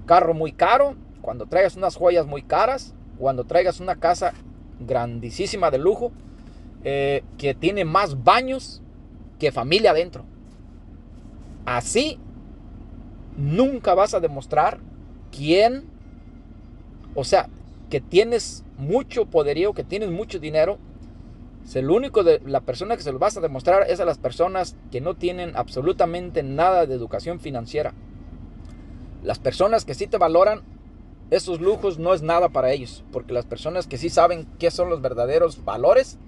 carro 0.06 0.32
muy 0.32 0.52
caro, 0.52 0.94
cuando 1.20 1.44
traigas 1.44 1.76
unas 1.76 1.96
joyas 1.96 2.26
muy 2.26 2.42
caras, 2.42 2.94
cuando 3.18 3.44
traigas 3.44 3.80
una 3.80 3.96
casa 3.96 4.32
grandísima 4.80 5.70
de 5.70 5.76
lujo, 5.76 6.10
eh, 6.84 7.22
que 7.38 7.54
tiene 7.54 7.84
más 7.84 8.22
baños 8.22 8.82
que 9.38 9.52
familia 9.52 9.92
adentro. 9.92 10.24
Así 11.64 12.18
nunca 13.36 13.94
vas 13.94 14.14
a 14.14 14.20
demostrar 14.20 14.78
quién, 15.32 15.84
o 17.14 17.24
sea, 17.24 17.48
que 17.90 18.00
tienes 18.00 18.64
mucho 18.76 19.26
poderío, 19.26 19.72
que 19.72 19.84
tienes 19.84 20.10
mucho 20.10 20.38
dinero. 20.38 20.78
Es 21.64 21.76
el 21.76 21.90
único 21.90 22.22
de 22.22 22.42
la 22.44 22.60
persona 22.60 22.96
que 22.96 23.02
se 23.02 23.12
lo 23.12 23.18
vas 23.18 23.36
a 23.36 23.40
demostrar 23.40 23.86
es 23.88 24.00
a 24.00 24.04
las 24.04 24.18
personas 24.18 24.76
que 24.90 25.00
no 25.00 25.14
tienen 25.14 25.56
absolutamente 25.56 26.42
nada 26.42 26.86
de 26.86 26.94
educación 26.94 27.40
financiera. 27.40 27.94
Las 29.22 29.38
personas 29.38 29.86
que 29.86 29.94
sí 29.94 30.06
te 30.06 30.18
valoran, 30.18 30.62
esos 31.30 31.60
lujos 31.60 31.98
no 31.98 32.12
es 32.12 32.20
nada 32.20 32.50
para 32.50 32.72
ellos, 32.72 33.04
porque 33.10 33.32
las 33.32 33.46
personas 33.46 33.86
que 33.86 33.96
sí 33.96 34.10
saben 34.10 34.46
qué 34.58 34.70
son 34.70 34.90
los 34.90 35.00
verdaderos 35.00 35.64
valores, 35.64 36.18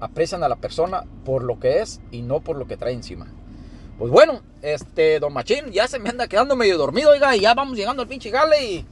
aprecian 0.00 0.42
a 0.42 0.48
la 0.48 0.56
persona 0.56 1.04
por 1.24 1.42
lo 1.42 1.58
que 1.58 1.80
es 1.80 2.00
y 2.10 2.22
no 2.22 2.40
por 2.40 2.56
lo 2.56 2.66
que 2.66 2.76
trae 2.76 2.92
encima. 2.92 3.26
Pues 3.98 4.10
bueno, 4.10 4.42
este, 4.62 5.18
don 5.20 5.32
Machín, 5.32 5.72
ya 5.72 5.88
se 5.88 5.98
me 5.98 6.10
anda 6.10 6.28
quedando 6.28 6.54
medio 6.56 6.76
dormido, 6.76 7.10
oiga, 7.10 7.34
y 7.34 7.40
ya 7.40 7.54
vamos 7.54 7.76
llegando 7.76 8.02
al 8.02 8.08
pinche 8.08 8.30
gale 8.30 8.64
y... 8.64 8.86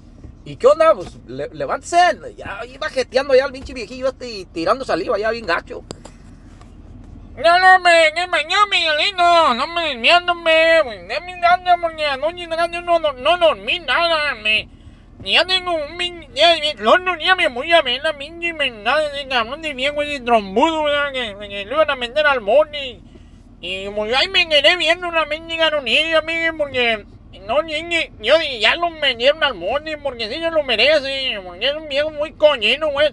¿Y 0.46 0.56
qué 0.56 0.66
onda? 0.66 0.94
Pues 0.94 1.18
le- 1.26 1.48
levántese, 1.52 1.96
ya 2.36 2.60
iba 2.66 2.90
jeteando 2.90 3.34
ya 3.34 3.46
el 3.46 3.52
pinche 3.52 3.72
viejillo 3.72 4.08
este 4.08 4.28
y 4.30 4.44
tirando 4.44 4.84
saliva 4.84 5.18
ya 5.18 5.30
bien 5.30 5.46
gacho. 5.46 5.82
No, 7.36 7.58
no, 7.58 7.80
me, 7.80 8.26
mañana, 8.28 8.66
Miguelito, 8.70 9.54
no 9.54 9.66
me 9.68 9.88
desviándome, 9.94 10.52
de 10.52 11.20
mi 11.22 11.40
gana, 11.40 11.76
porque 11.80 12.04
anoche 12.04 12.46
no, 12.46 12.56
no, 12.78 13.00
no, 13.00 13.12
no 13.14 13.38
dormí 13.38 13.80
nada, 13.80 14.34
me, 14.36 14.68
ya 15.32 15.44
tengo 15.44 15.72
un, 15.74 15.96
min- 15.96 16.28
ya, 16.34 16.54
el 16.54 16.86
otro 16.86 17.16
día 17.16 17.34
me 17.34 17.48
voy 17.48 17.72
a 17.72 17.82
ver 17.82 18.02
la 18.02 18.16
pinche 18.16 18.52
menada 18.52 19.08
de 19.10 19.26
cabrón 19.28 19.62
de 19.62 19.74
viejo 19.74 20.02
ese 20.02 20.20
trombudo, 20.20 20.84
¿verdad? 20.84 21.12
que, 21.12 21.48
que 21.48 21.64
le 21.64 21.72
iban 21.74 21.90
a 21.90 21.94
vender 21.94 22.26
al 22.26 22.40
monte, 22.40 23.00
y 23.60 23.84
yo 23.84 24.16
ahí 24.16 24.28
me 24.28 24.48
quedé 24.48 24.76
viendo 24.76 25.08
una 25.08 25.24
mendiga 25.24 25.70
nonilla, 25.70 26.18
amigo, 26.18 26.56
porque, 26.58 27.06
no, 27.46 27.62
niñe, 27.62 28.12
yo 28.20 28.34
ya 28.60 28.76
lo 28.76 28.90
vendieron 29.00 29.42
al 29.42 29.54
monte, 29.54 29.96
porque 29.98 30.28
sí 30.28 30.34
se 30.34 30.50
lo 30.50 30.62
merece, 30.62 31.40
porque 31.44 31.66
es 31.66 31.74
un 31.74 31.88
viejo 31.88 32.10
muy 32.10 32.32
coñino, 32.32 32.88
güey. 32.90 33.08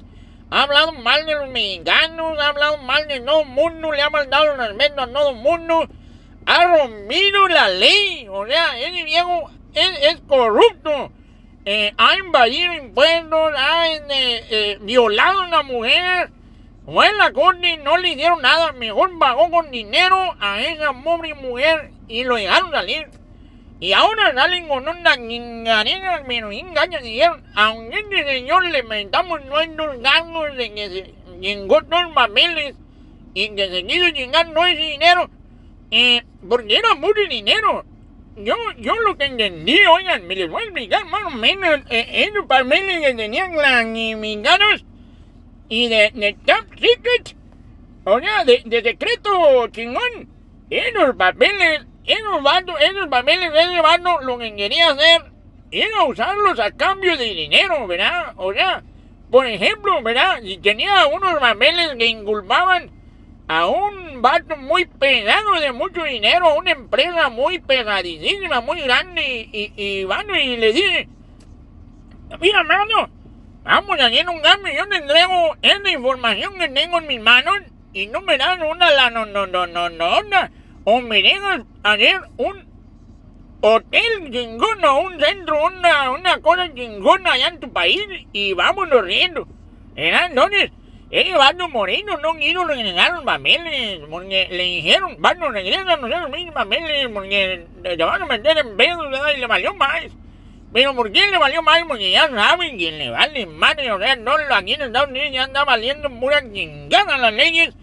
Ha 0.50 0.64
hablado 0.64 0.92
mal 0.92 1.26
de 1.26 1.36
los 1.36 1.48
mexicanos, 1.48 2.38
ha 2.38 2.48
hablado 2.50 2.78
mal 2.80 3.08
de 3.08 3.22
todo 3.22 3.46
mundo, 3.46 3.94
le 3.94 4.02
ha 4.02 4.10
mandado 4.10 4.58
respeto 4.58 5.02
a 5.02 5.08
todo 5.08 5.34
mundo, 5.34 5.88
ha 6.46 6.66
rompido 6.66 7.48
la 7.48 7.70
ley, 7.70 8.28
o 8.30 8.46
sea, 8.46 8.78
ese 8.78 9.06
viejo 9.06 9.50
es, 9.74 9.90
es 10.02 10.22
corrupto, 10.28 11.14
eh, 11.66 11.94
ha 11.98 12.18
invadido 12.18 12.74
impuestos, 12.74 13.54
ha 13.56 13.86
eh, 13.88 14.78
violado 14.82 15.42
a 15.42 15.48
una 15.48 15.64
mujer, 15.64 16.32
en 16.88 17.18
la 17.18 17.32
corte 17.32 17.78
no 17.78 17.98
le 17.98 18.10
hicieron 18.10 18.42
nada, 18.42 18.72
mejor 18.74 19.18
pagó 19.20 19.50
con 19.52 19.72
dinero 19.72 20.36
a 20.40 20.62
esa 20.62 20.92
pobre 20.94 21.34
mujer 21.36 21.92
y 22.08 22.24
lo 22.24 22.36
dejaron 22.36 22.72
salir. 22.72 23.08
Y 23.80 23.94
ahora 23.94 24.34
salen 24.34 24.68
con 24.68 24.88
una 24.88 25.16
chingadera, 25.16 26.24
pero 26.28 26.52
engañan 26.52 27.02
dijeron, 27.02 27.44
aunque 27.56 28.00
este 28.00 28.26
señor 28.26 28.66
le 28.66 28.84
mentamos 28.84 29.44
nuestros 29.46 30.00
gastos 30.02 30.56
de 30.56 30.74
que 30.74 30.90
se 30.90 31.14
chingó 31.42 31.80
los 31.82 32.14
papeles 32.14 32.76
y 33.34 33.50
que 33.56 33.70
se 33.70 33.86
quiso 33.86 34.12
chingar 34.12 34.54
todo 34.54 34.66
ese 34.66 34.82
dinero, 34.82 35.30
eh, 35.90 36.22
porque 36.48 36.78
era 36.78 36.94
mucho 36.96 37.22
dinero. 37.30 37.86
Yo, 38.38 38.56
yo 38.78 38.96
lo 39.00 39.18
que 39.18 39.26
entendí, 39.26 39.78
oigan, 39.86 40.26
me 40.26 40.36
les 40.36 40.50
voy 40.50 40.62
a 40.62 40.66
explicar 40.66 41.06
más 41.06 41.24
o 41.26 41.32
menos, 41.32 41.82
eh, 41.90 42.28
esos 42.30 42.46
papeles 42.46 43.06
que 43.06 43.14
tenían 43.14 43.52
clasificados 43.52 44.86
y 45.68 45.90
de, 45.90 46.12
de 46.14 46.38
top 46.46 46.66
secret, 46.80 47.36
o 48.06 48.20
sea, 48.20 48.46
de, 48.46 48.62
de 48.66 48.82
secreto 48.82 49.68
chingón, 49.68 50.30
esos 50.70 51.16
papeles, 51.18 51.82
esos 52.06 52.42
vatos, 52.42 52.76
esos 52.80 53.08
papeles 53.10 53.52
ese 53.54 53.82
vato 53.82 54.22
lo 54.22 54.38
que 54.38 54.56
quería 54.56 54.92
hacer 54.92 55.24
era 55.70 56.04
usarlos 56.06 56.60
a 56.60 56.72
cambio 56.72 57.18
de 57.18 57.34
dinero, 57.34 57.86
¿verdad? 57.86 58.34
O 58.38 58.54
sea, 58.54 58.84
por 59.30 59.46
ejemplo, 59.46 60.02
¿verdad? 60.02 60.40
Si 60.42 60.58
tenía 60.58 61.06
unos 61.08 61.36
papeles 61.40 61.96
que 61.98 62.06
inculpaban 62.06 62.92
a 63.48 63.68
un 63.68 64.22
vato 64.22 64.56
muy 64.58 64.86
pegado 64.86 65.60
de 65.60 65.72
mucho 65.72 66.04
dinero, 66.04 66.56
una 66.56 66.72
empresa 66.72 67.30
muy 67.30 67.60
pegadísima, 67.60 68.62
muy 68.62 68.82
grande, 68.82 69.50
y, 69.52 69.74
y, 69.76 69.84
y 69.84 70.04
bueno, 70.06 70.40
y 70.40 70.58
le 70.58 70.72
dice, 70.74 71.08
mira, 72.40 72.64
mano, 72.64 73.10
vamos 73.64 74.00
a 74.00 74.06
hacer 74.06 74.30
un 74.30 74.40
cambio, 74.42 74.74
yo 74.74 74.88
te 74.88 74.98
entrego 74.98 75.56
esta 75.62 75.90
información 75.92 76.58
que 76.58 76.70
tengo 76.70 77.00
en 77.00 77.08
mis 77.08 77.22
manos 77.22 77.58
y 77.94 78.08
no 78.08 78.22
me 78.22 78.38
das 78.38 78.58
una 78.70 78.90
la 78.92 79.10
no 79.10 79.26
no 79.26 79.46
no 79.48 79.68
no 79.68 79.90
no 79.90 80.18
onda, 80.18 80.50
o 80.86 81.02
me 81.02 81.22
dejas 81.22 81.62
hacer 81.84 82.22
un 82.38 82.66
hotel 83.62 84.32
chingona, 84.32 84.94
un 84.94 85.20
centro, 85.20 85.66
una, 85.66 86.12
una 86.12 86.42
cosa 86.42 86.74
chingona 86.74 87.34
allá 87.34 87.50
en 87.50 87.60
tu 87.60 87.72
país 87.72 88.02
y 88.34 88.54
vámonos 88.54 89.04
riendo. 89.04 89.48
¿Verdad? 89.94 90.28
Entonces, 90.30 90.72
vato 91.38 91.68
moreno 91.68 92.18
no 92.18 92.36
quiso 92.38 92.64
regresar 92.64 93.12
los 93.14 93.24
papeles 93.24 94.00
porque 94.10 94.48
le 94.50 94.64
dijeron, 94.64 95.16
vato, 95.20 95.50
regresan 95.50 96.02
los 96.02 96.30
mismos 96.30 96.54
papeles 96.54 97.10
porque 97.14 97.66
te 97.84 97.98
van 97.98 98.22
a 98.22 98.26
meter 98.26 98.58
en 98.58 98.78
¿verdad? 98.78 99.34
y 99.36 99.40
le 99.40 99.48
valió 99.48 99.74
más. 99.76 100.06
Pero 100.74 100.96
¿por 100.96 101.12
qué 101.12 101.28
le 101.28 101.38
valió 101.38 101.62
más? 101.62 101.84
Porque 101.86 102.12
ya 102.12 102.30
saben 102.30 102.78
que 102.78 102.92
le 102.92 103.10
vale 103.10 103.46
madre, 103.46 103.92
o 103.92 104.00
sea, 104.00 104.16
no, 104.16 104.32
aquí 104.54 104.74
en 104.74 104.84
Estados 104.84 105.10
Unidos 105.10 105.32
ya 105.34 105.44
anda 105.44 105.66
valiendo 105.66 106.10
pura 106.10 106.42
chingada 106.54 107.18
las 107.18 107.34
leyes. 107.34 107.76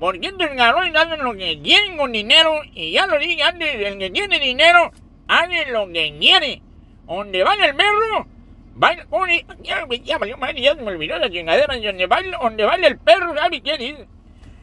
Porque 0.00 0.26
estos 0.26 0.48
cabrones 0.56 0.96
hacen 0.96 1.22
lo 1.22 1.34
que 1.34 1.60
quieren 1.62 1.96
con 1.96 2.10
dinero 2.10 2.62
y 2.74 2.90
ya 2.90 3.06
lo 3.06 3.16
dije 3.20 3.44
antes, 3.44 3.76
el 3.76 3.98
que 3.98 4.10
tiene 4.10 4.40
dinero 4.40 4.90
hace 5.28 5.66
lo 5.70 5.86
que 5.92 6.16
quiere. 6.18 6.60
Donde 7.06 7.44
vaya 7.44 7.66
el 7.66 7.76
perro, 7.76 8.26
baila, 8.74 9.06
oye, 9.10 9.44
ya, 9.62 9.86
ya 9.88 10.18
ya 10.52 10.74
me 10.74 10.82
olvidó 10.84 11.18
la 11.18 11.30
chingadera, 11.30 11.76
donde 11.76 12.06
baila, 12.06 12.38
donde 12.38 12.64
baila 12.64 12.86
el 12.88 12.98
perro, 12.98 13.34
¿sabe 13.34 13.60
qué 13.60 13.78
dice? 13.78 14.06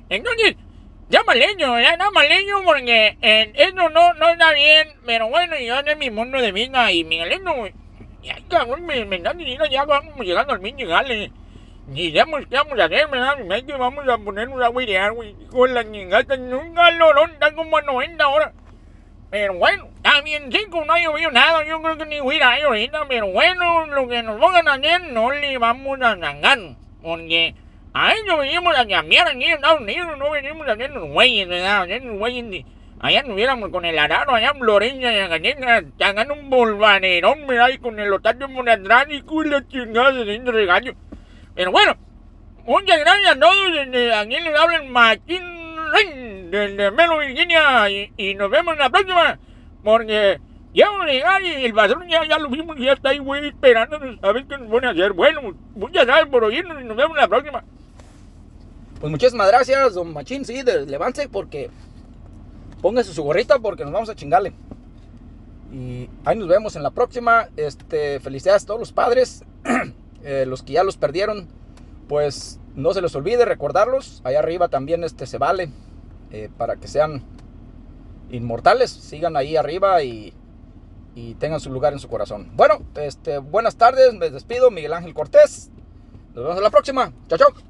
Entonces, 0.10 0.56
llama 1.10 1.36
leño, 1.36 1.80
ya 1.80 1.98
llama 1.98 2.24
leño 2.24 2.64
porque 2.64 3.18
eh, 3.22 3.52
eso 3.56 3.90
no, 3.90 4.14
no 4.14 4.30
está 4.30 4.54
bien, 4.54 4.90
pero 5.06 5.30
bueno, 5.30 5.58
yo 5.60 5.80
en 5.80 6.00
mi 6.00 6.10
mundo 6.10 6.40
de 6.40 6.52
vida 6.52 6.92
y 6.92 7.04
Miguelito, 7.04 7.54
ya 8.24 8.38
cabrón, 8.50 8.86
me, 8.86 9.06
me 9.06 9.18
están 9.18 9.38
diciendo 9.38 9.66
ya 9.66 9.86
vamos 9.86 10.20
llegando 10.26 10.54
al 10.54 10.62
pinche 10.62 10.86
gale. 10.86 11.32
Ni 11.88 12.12
sabemos 12.12 12.42
qué 12.48 12.56
vamos 12.56 12.80
a 12.80 12.86
hacer, 12.86 13.08
¿verdad? 13.08 13.52
Es 13.52 13.64
que 13.64 13.74
vamos 13.74 14.08
a 14.08 14.18
ponernos 14.20 14.62
a 14.62 14.68
güirear, 14.68 15.12
güey. 15.12 15.36
Con 15.50 15.74
la 15.74 15.84
chingada, 15.84 16.36
un 16.36 16.76
calorón, 16.76 17.32
está 17.32 17.52
como 17.56 17.78
a 17.78 17.82
90 17.82 18.28
horas. 18.28 18.54
Pero 19.32 19.56
bueno, 19.56 19.90
está 20.10 20.22
bien 20.22 20.52
seco, 20.52 20.84
no 20.86 20.94
ha 20.94 21.00
llovido 21.00 21.30
nada, 21.32 21.64
yo 21.66 21.82
creo 21.82 21.98
que 21.98 22.06
ni 22.08 22.20
hubiera 22.20 22.56
ahorita, 22.56 23.06
pero 23.08 23.28
bueno, 23.28 23.86
lo 23.88 24.08
que 24.08 24.24
nos 24.24 24.40
van 24.40 24.68
a 24.68 24.74
hacer 24.74 25.12
no 25.12 25.32
le 25.32 25.58
vamos 25.60 26.02
a 26.02 26.18
zangar, 26.18 26.58
porque 27.02 27.54
a 27.94 28.14
eso 28.14 28.38
venimos 28.38 28.76
a 28.76 28.88
cambiar 28.88 29.28
aquí 29.28 29.46
en 29.46 29.54
Estados 29.54 29.82
Unidos, 29.82 30.18
no 30.18 30.32
venimos 30.32 30.68
a 30.68 30.72
hacer 30.72 30.90
los 30.92 31.10
güeyes, 31.10 31.48
¿verdad? 31.48 31.84
Hacer 31.84 32.04
los 32.04 32.18
güeyes 32.18 32.50
de... 32.50 32.66
Allá 33.02 33.24
con 33.72 33.86
el 33.86 33.98
araro, 33.98 34.36
allá 34.36 34.50
en 34.50 34.60
Florencia, 34.60 35.14
y 35.14 35.20
Acayena, 35.20 35.84
hagan 36.02 36.32
un 36.32 36.50
bolvanerón, 36.50 37.48
¿verdad? 37.48 37.70
Y 37.70 37.78
con 37.78 37.98
el 37.98 38.12
otario 38.12 38.48
atrás 38.68 39.06
y 39.10 39.22
la 39.46 39.66
chingada 39.68 40.12
de 40.12 40.52
regaño. 40.52 40.92
Pero 41.56 41.72
bueno, 41.72 41.96
muchas 42.66 43.00
gracias 43.00 43.32
a 43.32 43.40
todos. 43.40 43.72
Desde 43.72 44.14
aquí 44.14 44.38
les 44.42 44.54
hablan 44.54 44.90
Machín 44.90 46.52
desde 46.52 46.92
Melo, 46.92 47.20
Virginia. 47.20 47.90
Y, 47.90 48.12
y 48.18 48.36
nos 48.36 48.50
vemos 48.50 48.74
en 48.74 48.80
la 48.80 48.90
próxima. 48.90 49.40
Porque 49.84 50.40
ya 50.74 50.90
vamos 50.90 51.08
a 51.08 51.12
llegar 51.12 51.42
y 51.42 51.66
el 51.66 51.74
patrón 51.74 52.08
ya, 52.10 52.28
ya 52.28 52.38
lo 52.38 52.50
vimos 52.50 52.78
ya 52.78 52.94
está 52.94 53.10
ahí, 53.10 53.20
güey, 53.20 53.48
esperándonos 53.48 54.18
a 54.22 54.32
ver 54.32 54.46
qué 54.46 54.58
nos 54.58 54.70
van 54.70 54.86
a 54.86 54.90
hacer. 54.92 55.14
Bueno, 55.14 55.42
muchas 55.76 56.06
gracias 56.06 56.30
por 56.30 56.44
oírnos 56.44 56.82
y 56.82 56.86
nos 56.86 56.98
vemos 56.98 57.18
la 57.18 57.28
próxima. 57.28 57.64
Pues 59.00 59.10
muchísimas 59.12 59.48
gracias, 59.48 59.94
don 59.94 60.14
Machín. 60.14 60.44
Sí, 60.44 60.62
de- 60.62 60.86
levante 60.86 61.30
porque 61.30 61.70
póngase 62.82 63.14
su 63.14 63.24
gorrita 63.24 63.60
porque 63.60 63.84
nos 63.84 63.94
vamos 63.94 64.10
a 64.10 64.16
chingarle. 64.16 64.54
Y 65.72 66.10
ahí 66.26 66.38
nos 66.38 66.48
vemos 66.48 66.76
en 66.76 66.84
la 66.84 66.92
próxima. 66.92 67.48
Este, 67.56 68.20
felicidades 68.20 68.64
a 68.64 68.66
todos 68.68 68.80
los 68.80 68.92
padres, 68.92 69.44
eh, 70.24 70.46
los 70.48 70.64
que 70.64 70.74
ya 70.74 70.84
los 70.84 70.98
perdieron. 70.98 71.48
Pues 72.08 72.60
no 72.76 72.92
se 72.94 73.02
les 73.02 73.16
olvide 73.16 73.46
recordarlos. 73.46 74.22
Allá 74.26 74.40
arriba 74.40 74.68
también 74.68 75.04
este 75.04 75.26
se 75.28 75.38
vale 75.38 75.70
eh, 76.32 76.50
para 76.58 76.76
que 76.76 76.88
sean 76.88 77.22
inmortales. 78.30 78.90
Sigan 78.90 79.36
ahí 79.38 79.56
arriba 79.56 80.04
y, 80.04 80.34
tengan 81.38 81.60
su 81.60 81.70
lugar 81.70 81.92
en 81.92 82.00
su 82.00 82.08
corazón. 82.08 82.50
Bueno, 82.56 82.80
este, 82.96 83.40
buenas 83.40 83.76
tardes. 83.76 84.14
Me 84.14 84.30
despido, 84.30 84.72
Miguel 84.72 84.94
Ángel 84.94 85.14
Cortés. 85.14 85.70
Nos 86.34 86.44
vemos 86.44 86.58
en 86.58 86.64
la 86.64 86.70
próxima. 86.70 87.12
Chao, 87.28 87.38
chao. 87.38 87.69